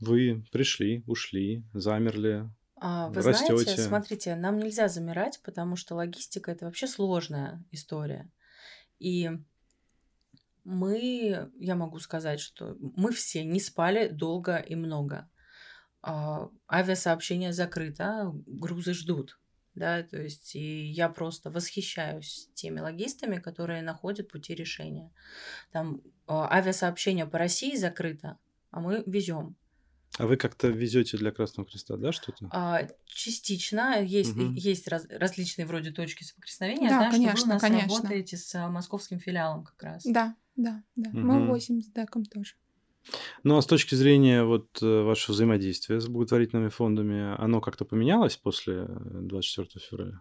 [0.00, 2.50] вы пришли, ушли, замерли.
[2.86, 8.30] А, Вы знаете, смотрите, нам нельзя замирать, потому что логистика это вообще сложная история.
[8.98, 9.30] И
[10.64, 15.30] мы, я могу сказать, что мы все не спали долго и много.
[16.02, 19.40] А, Авиасообщение закрыто, грузы ждут.
[19.74, 25.10] Да, то есть и я просто восхищаюсь теми логистами, которые находят пути решения.
[25.72, 28.38] Там а, авиасообщение по России закрыто,
[28.70, 29.56] а мы везем.
[30.18, 32.48] А вы как-то везете для Красного Креста, да, что-то?
[32.52, 34.54] А, частично есть, Мгм.
[34.54, 36.88] есть раз- различные вроде точки соприкосновения.
[36.88, 37.96] Да, Я знаю, что вы конечно, у нас конечно.
[37.96, 40.04] работаете с а, московским филиалом как раз.
[40.04, 41.10] Да, да, да.
[41.10, 41.26] Мгм.
[41.26, 42.54] Мы возим с деком тоже.
[43.42, 48.36] Ну, а с точки зрения вот э, вашего взаимодействия с благотворительными фондами, оно как-то поменялось
[48.36, 50.20] после э, 24 февраля?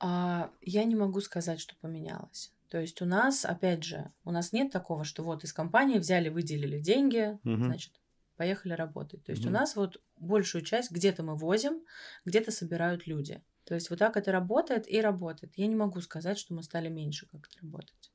[0.00, 2.52] А, я не могу сказать, что поменялось.
[2.70, 6.28] То есть у нас, опять же, у нас нет такого, что вот из компании взяли,
[6.28, 7.64] выделили деньги, Мгм.
[7.64, 7.92] значит,
[8.38, 9.22] поехали работать.
[9.24, 9.58] То есть у Мгм.
[9.58, 11.82] нас вот большую часть где-то мы возим,
[12.24, 13.42] где-то собирают люди.
[13.64, 15.52] То есть вот так это работает и работает.
[15.56, 18.12] Я не могу сказать, что мы стали меньше как-то работать.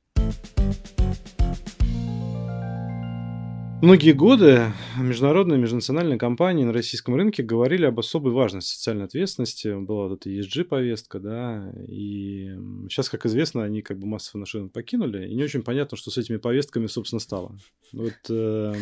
[3.82, 9.78] Многие годы международные, межнациональные компании на российском рынке говорили об особой важности социальной ответственности.
[9.78, 12.56] Была вот эта ESG-повестка, да, и
[12.88, 16.10] сейчас, как известно, они как бы массово наш рынок покинули, и не очень понятно, что
[16.10, 17.58] с этими повестками, собственно, стало.
[17.92, 18.74] Вот э,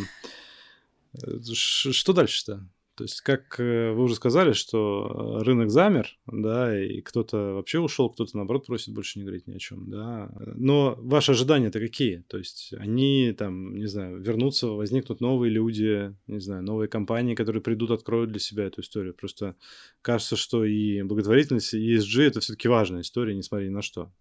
[1.52, 2.68] что дальше-то?
[2.94, 7.78] То есть, как э, вы уже сказали, что э, рынок замер, да, и кто-то вообще
[7.78, 10.30] ушел, кто-то, наоборот, просит больше не говорить ни о чем, да.
[10.54, 12.18] Но ваши ожидания-то какие?
[12.28, 17.62] То есть, они там, не знаю, вернутся, возникнут новые люди, не знаю, новые компании, которые
[17.62, 19.14] придут, откроют для себя эту историю.
[19.14, 19.56] Просто
[20.02, 24.12] кажется, что и благотворительность, и ESG— это все-таки важная история, несмотря ни на что.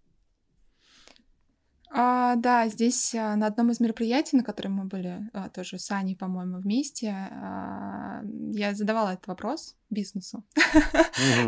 [1.94, 5.90] А, да, здесь а, на одном из мероприятий, на котором мы были а, тоже с
[5.90, 10.44] Аней, по-моему, вместе, а, я задавала этот вопрос бизнесу.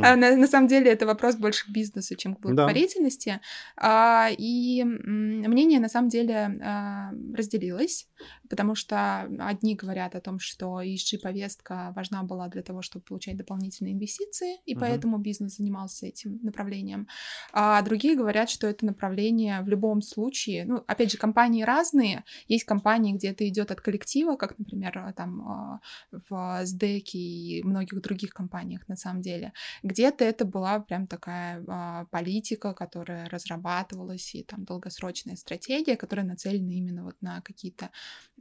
[0.02, 2.48] А На, на самом деле это вопрос больше к бизнесу, чем к Да.
[2.48, 3.40] благотворительности.
[3.76, 8.09] А, и мнение на самом деле а, разделилось,
[8.48, 13.95] потому что одни говорят о том, что ESG-повестка важна была для того, чтобы получать дополнительные
[13.95, 17.09] инвестиции, и поэтому бизнес занимался этим направлением.
[17.53, 22.24] А другие говорят, что это направление в любом случае, ну, опять же, компании разные.
[22.49, 25.80] Есть компании, где это идет от коллектива, как, например, там
[26.28, 29.53] в СДЭКе и многих других компаниях на самом деле.
[29.82, 36.72] Где-то это была прям такая а, политика, которая разрабатывалась, и там долгосрочная стратегия, которая нацелена
[36.72, 37.91] именно вот на какие-то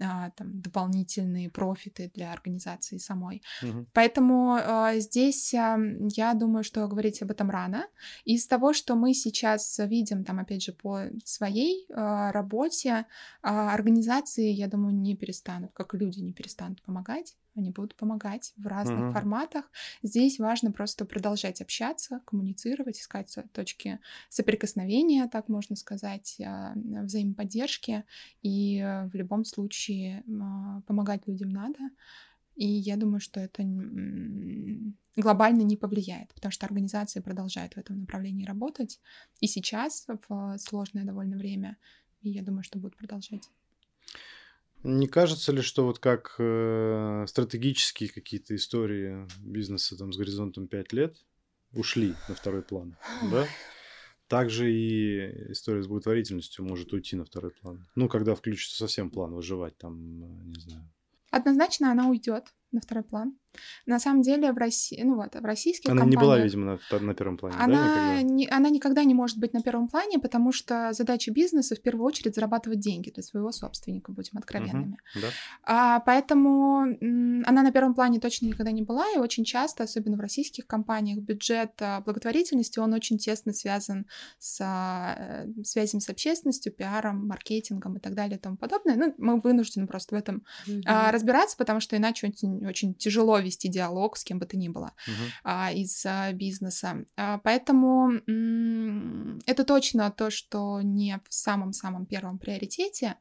[0.02, 3.41] а, там дополнительные профиты для организации самой.
[3.62, 3.86] Угу.
[3.94, 5.78] Поэтому а, здесь а,
[6.10, 7.88] я думаю, что говорить об этом рано.
[8.26, 13.06] Из того, что мы сейчас видим, там, опять же, по своей а, работе,
[13.41, 18.66] а, организации, я думаю, не перестанут, как люди не перестанут помогать они будут помогать в
[18.68, 19.14] разных uh-huh.
[19.14, 19.72] форматах.
[20.01, 23.99] Здесь важно просто продолжать общаться, коммуницировать, искать точки
[24.30, 28.04] соприкосновения, так можно сказать, а, взаимоподдержки.
[28.41, 30.24] И э, в любом случае
[30.88, 31.80] помогать людям надо.
[32.56, 33.64] И я думаю, что это
[35.16, 38.99] глобально не повлияет, потому что организации продолжают в этом направлении работать.
[39.39, 41.78] И сейчас, в сложное довольно время,
[42.22, 43.49] и я думаю, что будут продолжать.
[44.84, 50.94] Не кажется ли, что вот как э, стратегические какие-то истории бизнеса там с горизонтом 5
[50.94, 51.16] лет
[51.74, 52.98] ушли на второй план,
[53.32, 53.48] да?
[54.28, 57.88] Также и история с благотворительностью может уйти на второй план.
[57.96, 60.92] Ну, когда включится совсем план выживать, там, э, не знаю.
[61.32, 63.38] Однозначно она уйдет на второй план.
[63.86, 66.22] На самом деле в России, ну вот, в российских Она компаниях...
[66.22, 68.34] не была, видимо, на, на первом плане, она, да, никогда?
[68.34, 72.06] Не, она никогда не может быть на первом плане, потому что задача бизнеса в первую
[72.06, 74.98] очередь зарабатывать деньги для своего собственника, будем откровенными.
[75.16, 75.28] Uh-huh, да.
[75.64, 76.82] а, поэтому
[77.46, 81.20] она на первом плане точно никогда не была, и очень часто, особенно в российских компаниях,
[81.20, 84.08] бюджет а, благотворительности, он очень тесно связан
[84.40, 88.96] с а, связями с общественностью, пиаром, маркетингом и так далее и тому подобное.
[88.96, 90.82] Ну, мы вынуждены просто в этом uh-huh.
[90.86, 94.70] а, разбираться, потому что иначе очень, очень тяжело вести диалог с кем бы то ни
[94.70, 95.30] было uh-huh.
[95.43, 97.05] а, из а, бизнеса.
[97.16, 103.16] А, поэтому м- это точно то, что не в самом-самом первом приоритете,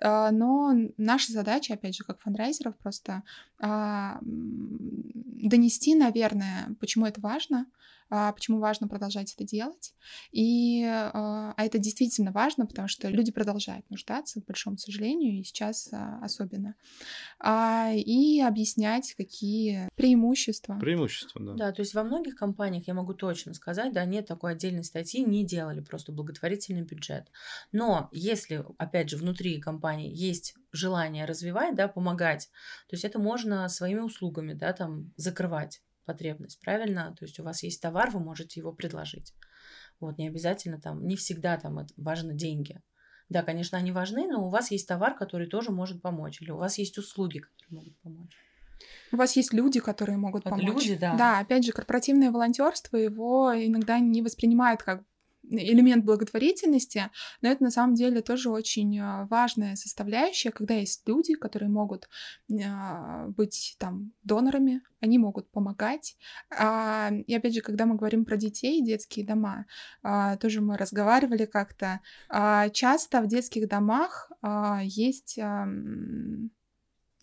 [0.00, 3.22] но наша задача, опять же, как фандрайзеров, просто
[3.58, 7.66] а, донести, наверное, почему это важно,
[8.08, 9.92] а, почему важно продолжать это делать.
[10.30, 15.42] И, а, а это действительно важно, потому что люди продолжают нуждаться, к большому сожалению, и
[15.42, 16.74] сейчас а, особенно.
[17.44, 20.78] И объяснять, какие преимущества.
[20.80, 21.54] Преимущества, да.
[21.54, 25.24] Да, то есть во многих компаниях, я могу точно сказать, да, нет такой отдельной статьи,
[25.24, 27.30] не делали просто благотворительный бюджет.
[27.72, 32.50] Но если, опять же, внутри компании есть желание развивать, да, помогать,
[32.88, 37.14] то есть это можно своими услугами, да, там закрывать потребность, правильно?
[37.18, 39.34] То есть у вас есть товар, вы можете его предложить.
[40.00, 42.80] Вот, не обязательно там, не всегда там это важны деньги.
[43.28, 46.58] Да, конечно, они важны, но у вас есть товар, который тоже может помочь, или у
[46.58, 48.36] вас есть услуги, которые могут помочь.
[49.10, 50.66] У вас есть люди, которые могут вот помочь.
[50.66, 51.16] Люди, да.
[51.16, 55.02] Да, опять же, корпоративное волонтерство его иногда не воспринимает как
[55.50, 57.10] элемент благотворительности,
[57.42, 62.08] но это на самом деле тоже очень а, важная составляющая, когда есть люди, которые могут
[62.64, 66.16] а, быть там донорами, они могут помогать.
[66.50, 69.66] А, и опять же, когда мы говорим про детей, детские дома,
[70.40, 72.00] тоже мы разговаривали как-то,
[72.72, 74.30] часто в детских домах
[74.82, 75.38] есть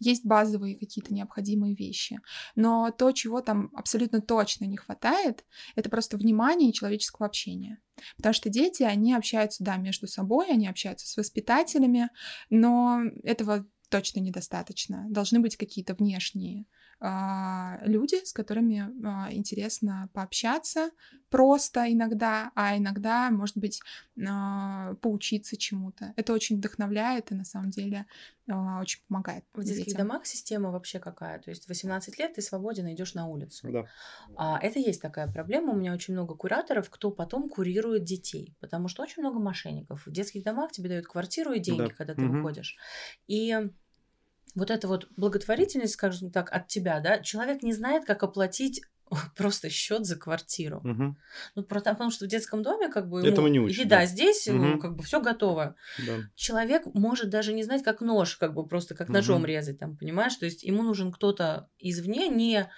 [0.04, 2.20] есть базовые какие-то необходимые вещи.
[2.56, 5.46] Но то, чего там абсолютно точно не хватает,
[5.76, 7.80] это просто внимания и человеческого общения.
[8.18, 12.10] Потому что дети, они общаются, да, между собой, они общаются с воспитателями,
[12.50, 15.06] но этого точно недостаточно.
[15.10, 16.66] Должны быть какие-то внешние
[17.04, 20.92] люди, с которыми а, интересно пообщаться
[21.30, 23.82] просто иногда, а иногда, может быть,
[24.26, 26.14] а, поучиться чему-то.
[26.16, 28.06] Это очень вдохновляет и на самом деле
[28.48, 29.46] очень помогает.
[29.54, 30.08] В детских детям.
[30.08, 31.40] домах система вообще какая?
[31.40, 33.70] То есть 18 лет ты свободен, идешь на улицу.
[33.72, 33.86] Да.
[34.36, 35.72] А, это есть такая проблема.
[35.72, 40.06] У меня очень много кураторов, кто потом курирует детей, потому что очень много мошенников.
[40.06, 41.96] В детских домах тебе дают квартиру и деньги, да.
[41.96, 42.36] когда ты угу.
[42.36, 42.78] выходишь.
[43.28, 43.70] И
[44.56, 48.82] вот эта вот благотворительность, скажем так, от тебя, да, человек не знает, как оплатить
[49.36, 50.78] просто счет за квартиру.
[50.78, 51.16] Угу.
[51.56, 54.06] Ну, потому что в детском доме как бы Этому не учат, еда да.
[54.06, 54.80] здесь, угу.
[54.80, 55.76] как бы все готово.
[56.06, 56.20] Да.
[56.36, 59.46] Человек может даже не знать, как нож, как бы просто как ножом угу.
[59.46, 60.36] резать, там, понимаешь?
[60.36, 62.70] То есть ему нужен кто-то извне, не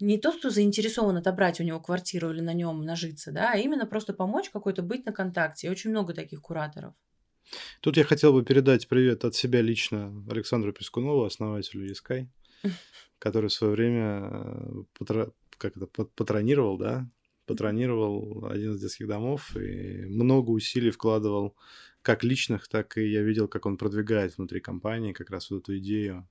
[0.00, 3.84] не тот, кто заинтересован отобрать у него квартиру или на нем нажиться, да, а именно
[3.84, 5.66] просто помочь какой-то быть на контакте.
[5.66, 6.94] И очень много таких кураторов.
[7.80, 12.28] Тут я хотел бы передать привет от себя лично Александру Пескунову, основателю Ескай,
[13.18, 15.32] который в свое время э, патро...
[15.56, 17.08] как это, патронировал, да,
[17.46, 21.56] патронировал один из детских домов и много усилий вкладывал
[22.02, 25.78] как личных, так и я видел, как он продвигает внутри компании как раз вот эту
[25.78, 26.28] идею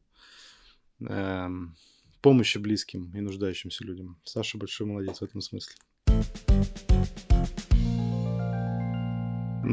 [1.02, 1.76] эм,
[2.22, 4.20] помощи близким и нуждающимся людям.
[4.24, 5.76] Саша большой молодец в этом смысле.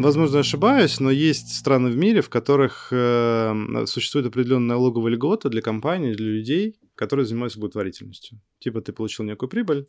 [0.03, 5.63] Возможно, ошибаюсь, но есть страны в мире, в которых э, существует определенная налоговая льгота для
[5.63, 8.41] компаний, для людей, которые занимаются благотворительностью.
[8.59, 9.87] Типа ты получил некую прибыль,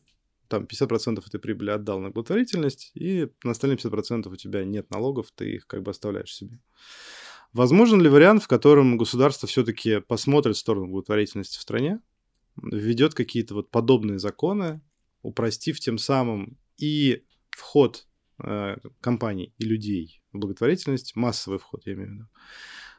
[0.47, 5.31] там 50% этой прибыли отдал на благотворительность, и на остальные 50% у тебя нет налогов,
[5.33, 6.59] ты их как бы оставляешь себе.
[7.51, 11.99] Возможен ли вариант, в котором государство все-таки посмотрит в сторону благотворительности в стране,
[12.61, 14.81] введет какие-то вот подобные законы,
[15.23, 18.05] упростив тем самым и вход
[19.01, 22.27] компаний и людей в благотворительность, массовый вход, я имею в виду,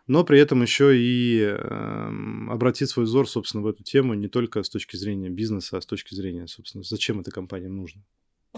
[0.06, 4.62] но при этом еще и э, обратить свой взор, собственно, в эту тему не только
[4.62, 8.04] с точки зрения бизнеса, а с точки зрения, собственно, зачем этой компании нужно.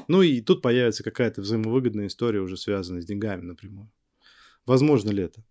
[0.08, 3.90] Ну и тут появится какая-то взаимовыгодная история, уже связанная с деньгами напрямую.
[4.66, 5.42] Возможно ли это?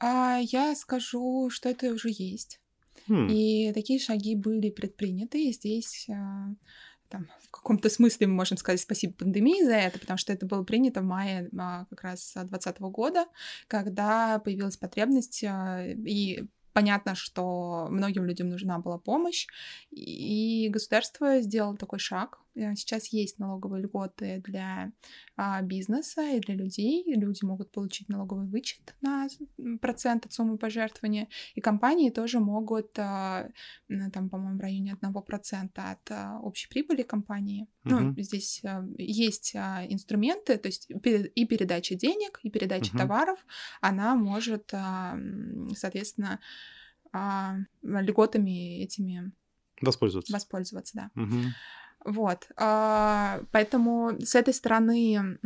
[0.00, 2.60] А, я скажу, что это уже есть.
[3.06, 3.28] Хм.
[3.28, 6.54] И такие шаги были предприняты, и здесь а,
[7.12, 10.64] там, в каком-то смысле мы можем сказать спасибо пандемии за это, потому что это было
[10.64, 13.26] принято в мае а, как раз 2020 года,
[13.68, 19.46] когда появилась потребность а, и понятно, что многим людям нужна была помощь,
[19.90, 22.38] и государство сделало такой шаг.
[22.54, 24.92] Э, сейчас есть налоговые льготы для
[25.36, 27.04] а, бизнеса и для людей.
[27.14, 29.28] Люди могут получить налоговый вычет на
[29.80, 33.48] процент от суммы пожертвования, и компании тоже могут, а,
[34.12, 37.66] там, по-моему, в районе 1% от а, общей прибыли компании.
[37.84, 37.94] Угу.
[37.94, 42.98] Ну, здесь а, есть а, инструменты, то есть и передача денег, и передача угу.
[42.98, 43.38] товаров,
[43.80, 45.16] она может, а,
[45.76, 46.40] соответственно,
[47.12, 49.32] а, льготами этими
[49.80, 50.32] воспользоваться.
[50.32, 51.22] Воспользоваться, да.
[51.22, 51.38] Угу.
[52.04, 55.38] Вот, а, поэтому с этой стороны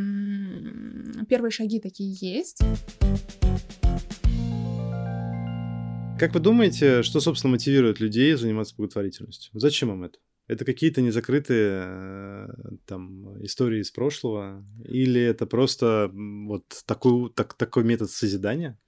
[1.28, 2.62] первые шаги такие есть.
[6.18, 9.50] Как вы думаете, что, собственно, мотивирует людей заниматься благотворительностью?
[9.52, 10.18] Зачем им это?
[10.48, 12.48] Это какие-то незакрытые э,
[12.86, 14.64] там истории из прошлого?
[14.84, 18.78] Или это просто вот такой, так, такой метод созидания?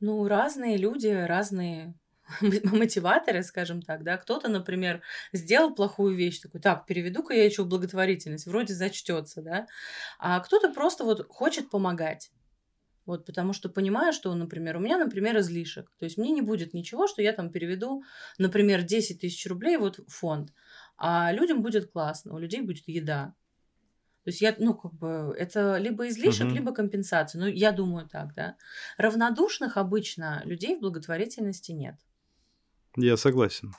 [0.00, 1.94] Ну, разные люди, разные
[2.40, 5.02] мотиваторы, скажем так, да, кто-то, например,
[5.32, 9.66] сделал плохую вещь, такой, так, переведу-ка я еще в благотворительность, вроде зачтется, да,
[10.18, 12.30] а кто-то просто вот хочет помогать.
[13.06, 15.92] Вот, потому что понимаю, что, например, у меня, например, излишек.
[15.98, 18.02] То есть мне не будет ничего, что я там переведу,
[18.38, 20.54] например, 10 тысяч рублей вот в фонд.
[20.96, 23.34] А людям будет классно, у людей будет еда.
[24.24, 26.54] То есть я, ну, как бы, это либо излишек, угу.
[26.54, 27.38] либо компенсация.
[27.38, 28.56] Ну, я думаю так, да.
[28.96, 31.96] Равнодушных обычно людей в благотворительности нет.
[32.96, 33.72] Я согласен.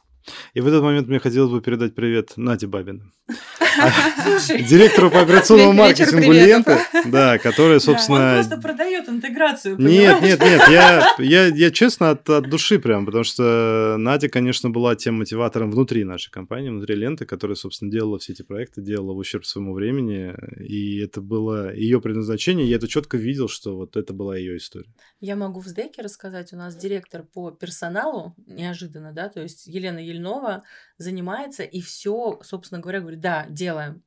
[0.53, 3.11] И в этот момент мне хотелось бы передать привет Наде Бабина.
[4.47, 8.37] Директору по операционному маркетингу ленты, да, которая, собственно...
[8.39, 13.05] Он просто продает интеграцию, Нет, нет, нет, я, я, я честно от, от души прям,
[13.05, 18.19] потому что Надя, конечно, была тем мотиватором внутри нашей компании, внутри ленты, которая, собственно, делала
[18.19, 22.87] все эти проекты, делала в ущерб своему времени, и это было ее предназначение, я это
[22.87, 24.93] четко видел, что вот это была ее история.
[25.19, 29.99] Я могу в СДЭКе рассказать, у нас директор по персоналу, неожиданно, да, то есть Елена
[30.15, 30.63] Ельнова
[30.97, 34.03] занимается и все, собственно говоря, говорит, да, делаем.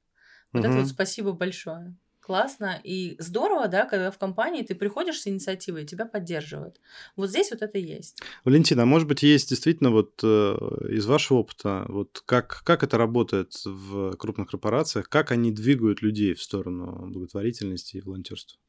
[0.53, 0.69] Вот угу.
[0.69, 1.97] это вот спасибо большое.
[2.21, 6.79] Классно и здорово, да, когда в компании ты приходишь с инициативой, тебя поддерживают.
[7.17, 8.21] Вот здесь вот это есть.
[8.45, 10.27] Валентина, а может быть, есть действительно вот э,
[10.91, 16.35] из вашего опыта, вот как, как это работает в крупных корпорациях, как они двигают людей
[16.35, 18.61] в сторону благотворительности и волонтерства?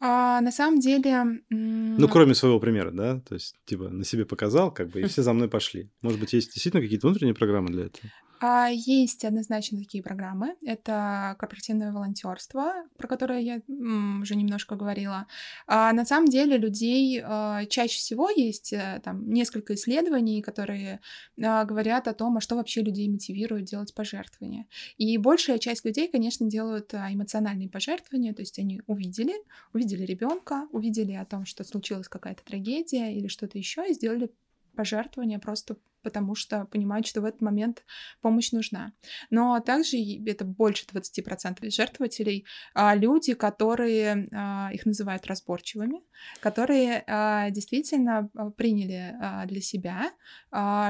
[0.00, 1.42] А, на самом деле...
[1.50, 3.20] Ну, кроме своего примера, да?
[3.20, 5.90] То есть, типа, на себе показал, как бы, и все за мной пошли.
[6.02, 8.08] Может быть, есть действительно какие-то внутренние программы для этого?
[8.40, 10.56] А, есть однозначно такие программы.
[10.62, 15.26] Это корпоративное волонтерство, про которое я уже немножко говорила.
[15.66, 21.00] А на самом деле людей а, чаще всего есть а, там несколько исследований, которые
[21.42, 24.66] а, говорят о том, а что вообще людей мотивирует делать пожертвования.
[24.98, 29.34] И большая часть людей, конечно, делают а, эмоциональные пожертвования, то есть они увидели,
[29.72, 34.30] увидели ребенка, увидели о том, что случилась какая-то трагедия или что-то еще, и сделали
[34.76, 37.84] пожертвования просто потому что понимают, что в этот момент
[38.20, 38.92] помощь нужна.
[39.30, 39.96] Но также
[40.26, 46.00] это больше 20% жертвователей а, люди, которые, а, их называют разборчивыми,
[46.40, 50.10] которые а, действительно приняли для себя,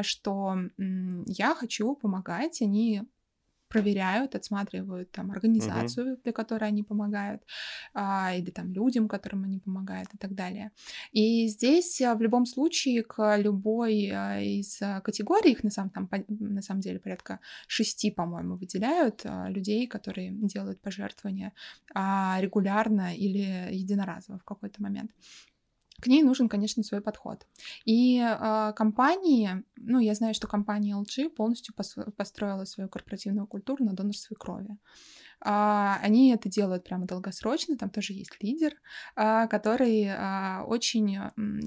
[0.02, 0.56] что
[1.26, 3.02] я хочу помогать, они
[3.68, 6.22] проверяют, отсматривают там организацию, uh-huh.
[6.22, 7.42] для которой они помогают,
[7.94, 10.70] а, или там людям, которым они помогают и так далее.
[11.12, 15.90] И здесь а, в любом случае к любой а, из а, категорий, их на самом,
[15.90, 21.52] там, на самом деле порядка шести, по-моему, выделяют людей, которые делают пожертвования
[21.94, 25.10] регулярно или единоразово в какой-то момент
[26.00, 27.46] к ней нужен, конечно, свой подход.
[27.84, 31.74] И э, компании, ну, я знаю, что компания LG полностью
[32.16, 34.76] построила свою корпоративную культуру на донорстве крови.
[35.40, 38.72] А, они это делают прямо долгосрочно, там тоже есть лидер,
[39.14, 41.18] а, который а, очень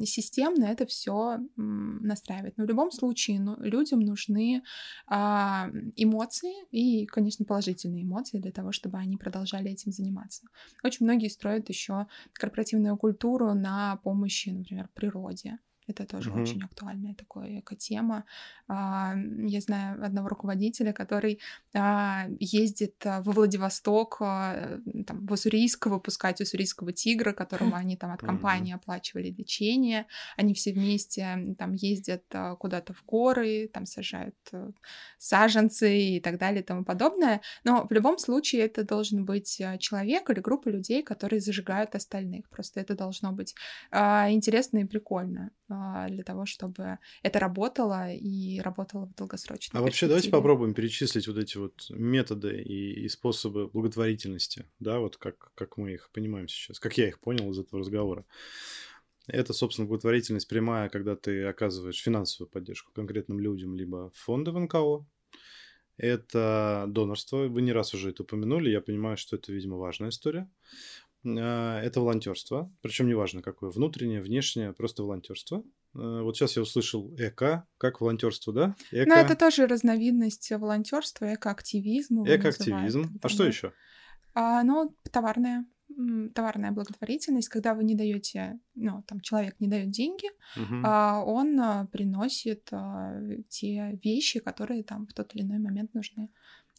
[0.05, 2.57] системно это все настраивает.
[2.57, 4.63] Но в любом случае ну, людям нужны
[5.07, 10.47] эмоции и, конечно, положительные эмоции для того, чтобы они продолжали этим заниматься.
[10.83, 15.59] Очень многие строят еще корпоративную культуру на помощи, например, природе.
[15.91, 16.41] Это тоже mm-hmm.
[16.41, 18.25] очень актуальная такая эко-тема.
[18.67, 21.39] А, я знаю одного руководителя, который
[21.73, 28.21] а, ездит а, во Владивосток, там, в Уссурийск выпускать уссурийского тигра, которому они там от
[28.21, 30.05] компании оплачивали лечение.
[30.37, 32.23] Они все вместе там ездят
[32.59, 34.71] куда-то в горы, там сажают э,
[35.17, 37.41] саженцы и так далее и тому подобное.
[37.63, 42.49] Но в любом случае это должен быть человек или группа людей, которые зажигают остальных.
[42.49, 43.53] Просто это должно быть
[43.91, 45.51] интересно и прикольно.
[45.73, 51.27] А, для того, чтобы это работало и работало в долгосрочной А вообще давайте попробуем перечислить
[51.27, 56.49] вот эти вот методы и, и способы благотворительности, да, вот как, как мы их понимаем
[56.49, 58.25] сейчас, как я их понял из этого разговора.
[59.27, 65.05] Это, собственно, благотворительность прямая, когда ты оказываешь финансовую поддержку конкретным людям, либо фонды в НКО.
[65.95, 67.47] Это донорство.
[67.47, 68.71] Вы не раз уже это упомянули.
[68.71, 70.49] Я понимаю, что это, видимо, важная история.
[71.25, 75.63] А, это волонтерство, причем неважно какое, внутреннее, внешнее, просто волонтерство.
[75.93, 78.75] А, вот сейчас я услышал эко, как волонтерство, да?
[78.91, 79.09] Эко...
[79.09, 82.23] Ну, это тоже разновидность волонтерства, экоактивизм.
[82.23, 83.19] Экоактивизм.
[83.21, 83.73] А что еще?
[84.33, 85.65] А, ну, товарная
[86.33, 90.81] товарная благотворительность, когда вы не даете, ну, там человек не дает деньги, угу.
[90.83, 93.19] а он а, приносит а,
[93.49, 96.29] те вещи, которые там в тот или иной момент нужны.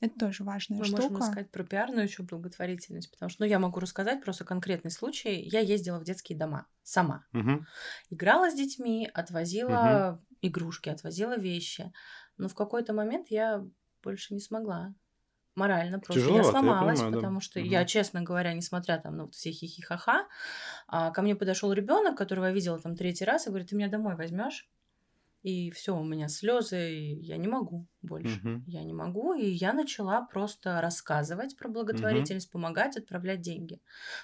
[0.03, 1.03] Это тоже важная Мы штука.
[1.03, 5.41] можем рассказать про пиарную еще благотворительность, потому что, ну, я могу рассказать просто конкретный случай.
[5.43, 7.25] Я ездила в детские дома сама.
[7.33, 7.65] Угу.
[8.11, 10.37] Играла с детьми, отвозила угу.
[10.43, 11.93] игрушки, отвозила вещи.
[12.37, 13.65] Но в какой-то момент я
[14.03, 14.93] больше не смогла
[15.55, 17.45] морально просто Тяжеловато, я сломалась, я понимаю, потому да.
[17.45, 17.69] что угу.
[17.69, 20.27] я, честно говоря, несмотря там на вот все хихихаха,
[20.89, 23.89] а, ко мне подошел ребенок, которого я видела там третий раз, и говорит, ты меня
[23.89, 24.69] домой возьмешь?
[25.43, 28.39] И все, у меня слезы, и я не могу больше.
[28.39, 28.63] Угу.
[28.67, 32.53] Я не могу, и я начала просто рассказывать про благотворительность, угу.
[32.53, 33.81] помогать, отправлять деньги.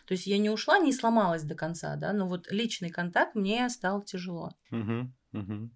[0.06, 3.68] То есть я не ушла, не сломалась до конца, да, но вот личный контакт мне
[3.68, 4.52] стал тяжело.
[4.70, 5.12] Угу.
[5.32, 5.70] Угу.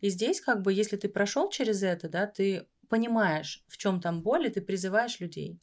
[0.00, 4.20] И здесь, как бы, если ты прошел через это, да, ты понимаешь, в чем там
[4.22, 5.60] боль, и ты призываешь людей.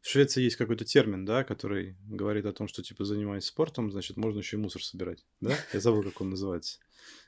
[0.00, 4.16] В Швеции есть какой-то термин, да, который говорит о том, что типа занимаясь спортом, значит,
[4.16, 5.54] можно еще и мусор собирать, да?
[5.72, 6.78] Я забыл, как он называется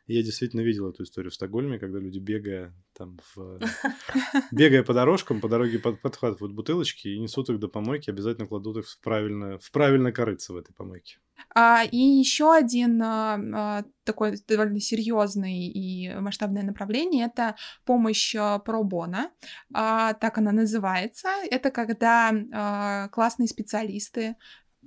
[0.08, 3.60] я действительно видел эту историю в Стокгольме, когда люди, бегая там в...
[4.50, 8.78] бегая по дорожкам, по дороге под, подхватывают бутылочки и несут их до помойки, обязательно кладут
[8.78, 11.18] их в правильно, в правильно корыться в этой помойке.
[11.54, 18.58] А, и еще один а, а, такой довольно серьезный и масштабное направление это помощь а,
[18.58, 19.30] пробона,
[19.74, 21.28] а, так она называется.
[21.50, 24.36] Это когда а, классные специалисты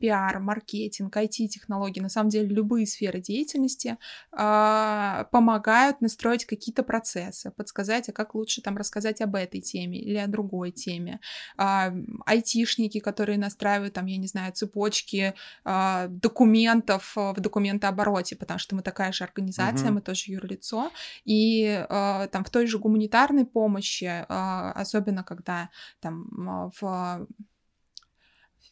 [0.01, 3.97] пиар, маркетинг, IT-технологии, на самом деле любые сферы деятельности
[4.31, 10.17] э, помогают настроить какие-то процессы, подсказать, а как лучше там рассказать об этой теме или
[10.17, 11.19] о другой теме.
[11.57, 11.91] Э,
[12.25, 15.33] айтишники, которые настраивают там, я не знаю, цепочки
[15.65, 19.93] э, документов в документообороте, потому что мы такая же организация, uh-huh.
[19.93, 20.91] мы тоже юрлицо,
[21.25, 27.27] и э, там в той же гуманитарной помощи, э, особенно когда там в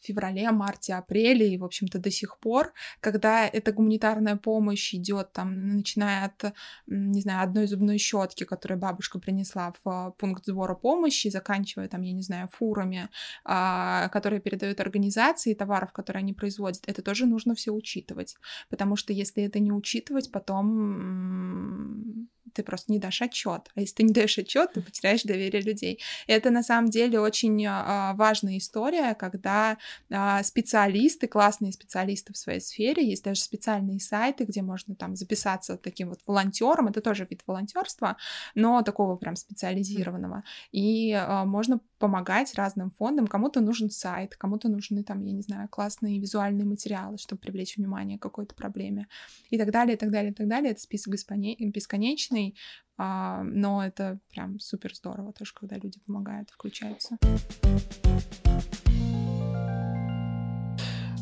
[0.00, 5.76] феврале, марте, апреле и, в общем-то, до сих пор, когда эта гуманитарная помощь идет там,
[5.76, 6.54] начиная от,
[6.86, 12.12] не знаю, одной зубной щетки, которую бабушка принесла в пункт сбора помощи, заканчивая там, я
[12.12, 13.08] не знаю, фурами,
[13.44, 18.36] а, которые передают организации товаров, которые они производят, это тоже нужно все учитывать,
[18.68, 23.70] потому что если это не учитывать, потом ты просто не дашь отчет.
[23.74, 26.00] А если ты не даешь отчет, ты потеряешь доверие людей.
[26.26, 29.78] И это на самом деле очень а, важная история, когда
[30.10, 35.76] а, специалисты, классные специалисты в своей сфере, есть даже специальные сайты, где можно там записаться
[35.76, 36.88] таким вот волонтером.
[36.88, 38.16] Это тоже вид волонтерства,
[38.54, 40.44] но такого прям специализированного.
[40.72, 43.26] И а, можно помогать разным фондам.
[43.26, 48.18] Кому-то нужен сайт, кому-то нужны там, я не знаю, классные визуальные материалы, чтобы привлечь внимание
[48.18, 49.06] к какой-то проблеме.
[49.50, 50.72] И так далее, и так далее, и так далее.
[50.72, 52.56] Это список бесконечный,
[52.96, 57.18] а, но это прям супер здорово тоже, когда люди помогают, включаются.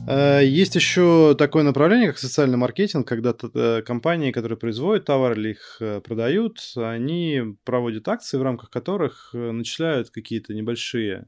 [0.09, 5.51] Э, есть еще такое направление, как социальный маркетинг, когда э, компании, которые производят товар или
[5.51, 11.27] их э, продают, они проводят акции, в рамках которых начисляют какие-то небольшие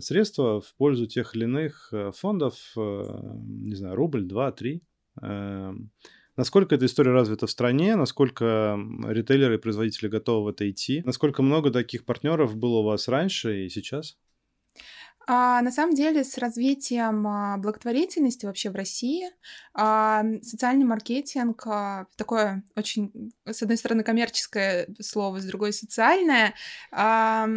[0.00, 4.82] средства в пользу тех или иных фондов, не знаю, рубль, два, три.
[6.36, 11.40] Насколько эта история развита в стране, насколько ритейлеры и производители готовы в это идти, насколько
[11.40, 14.18] много таких партнеров было у вас раньше и сейчас?
[15.26, 19.28] А, на самом деле с развитием а, благотворительности вообще в России
[19.74, 26.54] а, социальный маркетинг а, такое очень, с одной стороны, коммерческое слово, с другой социальное.
[26.92, 27.48] А,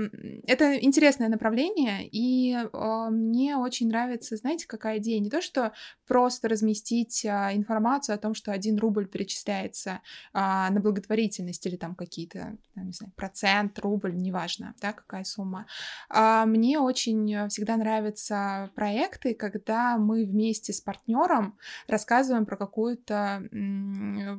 [0.47, 5.19] это интересное направление, и а, мне очень нравится, знаете, какая идея?
[5.19, 5.71] Не то, что
[6.07, 10.01] просто разместить а, информацию о том, что один рубль перечисляется
[10.33, 15.67] а, на благотворительность или там какие-то, не знаю, процент, рубль, неважно, да, какая сумма.
[16.09, 21.57] А, мне очень всегда нравятся проекты, когда мы вместе с партнером
[21.89, 23.43] рассказываем про какую-то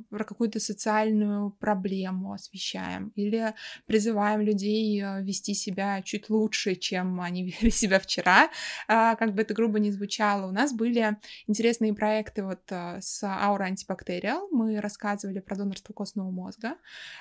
[0.09, 3.55] про какую-то социальную проблему, освещаем или
[3.85, 8.49] призываем людей э, вести себя чуть лучше, чем они вели себя вчера,
[8.89, 10.49] а, как бы это грубо не звучало.
[10.49, 16.31] У нас были интересные проекты вот э, с Aura Antibacterial, мы рассказывали про донорство костного
[16.31, 16.77] мозга,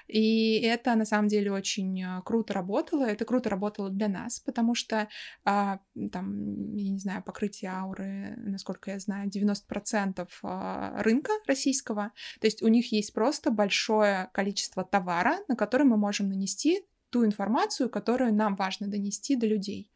[0.08, 4.76] и это на самом деле очень э, круто работало, это круто работало для нас, потому
[4.76, 5.10] что
[5.43, 5.80] а,
[6.12, 12.12] там, я не знаю, покрытие ауры, насколько я знаю, 90% а, рынка российского.
[12.40, 17.26] То есть у них есть просто большое количество товара, на который мы можем нанести ту
[17.26, 19.91] информацию, которую нам важно донести до людей.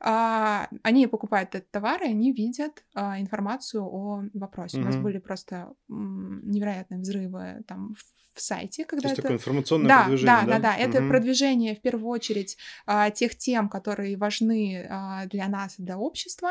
[0.00, 4.78] А, они покупают этот товар, и они видят а, информацию о вопросе.
[4.78, 4.82] Mm-hmm.
[4.82, 7.94] У нас были просто невероятные взрывы там
[8.34, 9.22] в сайте, когда То есть это...
[9.22, 10.44] такое информационное да, продвижение, да?
[10.44, 11.08] Да, да, да, Это Мгм.
[11.08, 14.88] продвижение в первую очередь а, тех тем, которые важны
[15.30, 16.50] для нас и для общества.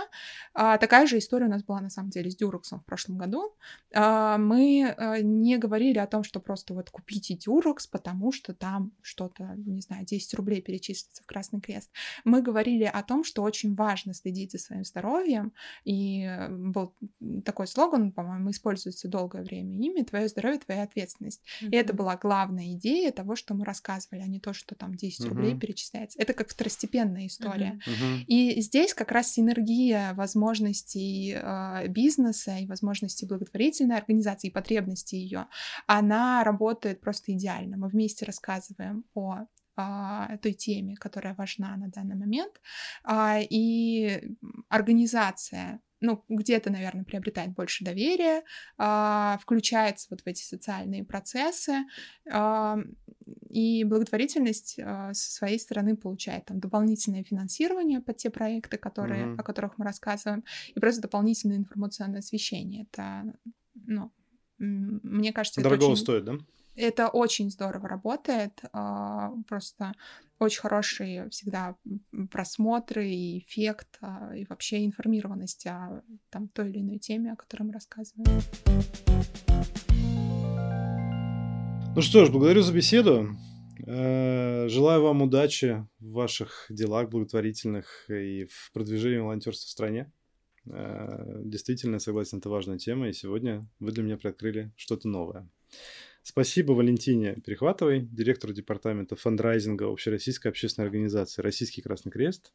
[0.54, 3.54] Такая же история у нас была на самом деле с Дюрексом в прошлом году.
[3.94, 9.54] Мы а, не говорили о том, что просто вот купите Дюрекс, потому что там что-то,
[9.58, 11.92] не знаю, 10 рублей перечислится в Красный Крест.
[12.24, 16.96] Мы говорили о том, что очень важно следить за своим здоровьем, и э, был
[17.46, 21.42] такой слоган, по-моему, используется долгое время ими «Твое здоровье, твоя ответственность».
[21.62, 25.26] И это была главная идея того, что мы рассказывали, а не то, что там 10
[25.28, 25.60] рублей Мгм.
[25.60, 26.20] перечисляется.
[26.20, 27.80] Это как второстепенная история.
[27.86, 27.94] Мгм.
[27.94, 28.26] Мгм.
[28.28, 35.48] И здесь как раз синергия возможностей э, бизнеса и возможностей благотворительной организации, и потребностей ее,
[35.88, 37.78] она работает просто идеально.
[37.78, 39.46] Мы вместе рассказываем о
[39.76, 42.62] той теме, которая важна на данный момент,
[43.04, 44.36] а, и
[44.70, 48.44] организация ну, где-то, наверное, приобретает больше доверия,
[48.78, 51.86] а, включается вот в эти социальные процессы,
[52.30, 52.78] а,
[53.50, 59.40] и благотворительность а, со своей стороны получает там дополнительное финансирование под те проекты, которые, Мгм.
[59.40, 60.44] о которых мы рассказываем,
[60.76, 62.86] и просто дополнительное информационное освещение.
[62.92, 63.34] Это,
[63.76, 64.12] ну,
[64.58, 66.38] мне кажется, это Дорого очень, стоит, да?
[66.76, 69.94] Это очень здорово работает, а, просто
[70.40, 71.76] очень хорошие всегда
[72.32, 77.64] просмотры и эффект, а, и вообще информированность о там, той или иной теме, о которой
[77.64, 78.42] мы рассказываем.
[81.96, 83.30] Ну что ж, благодарю за беседу.
[83.86, 90.12] Э, Желаю вам удачи в ваших делах благотворительных и в продвижении волонтерства в стране.
[90.66, 95.48] Э, Действительно, согласен, это важная тема, и сегодня вы для меня приоткрыли что-то новое.
[96.24, 102.54] Спасибо Валентине Перехватовой, директору департамента фандрайзинга Общероссийской общественной организации «Российский Красный Крест»,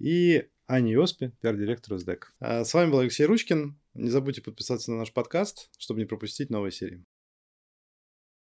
[0.00, 2.34] и Ане Йоспе, пиар-директору СДЭК.
[2.40, 3.78] А С вами был Алексей Ручкин.
[3.94, 7.04] Не забудьте подписаться на наш подкаст, чтобы не пропустить новые серии.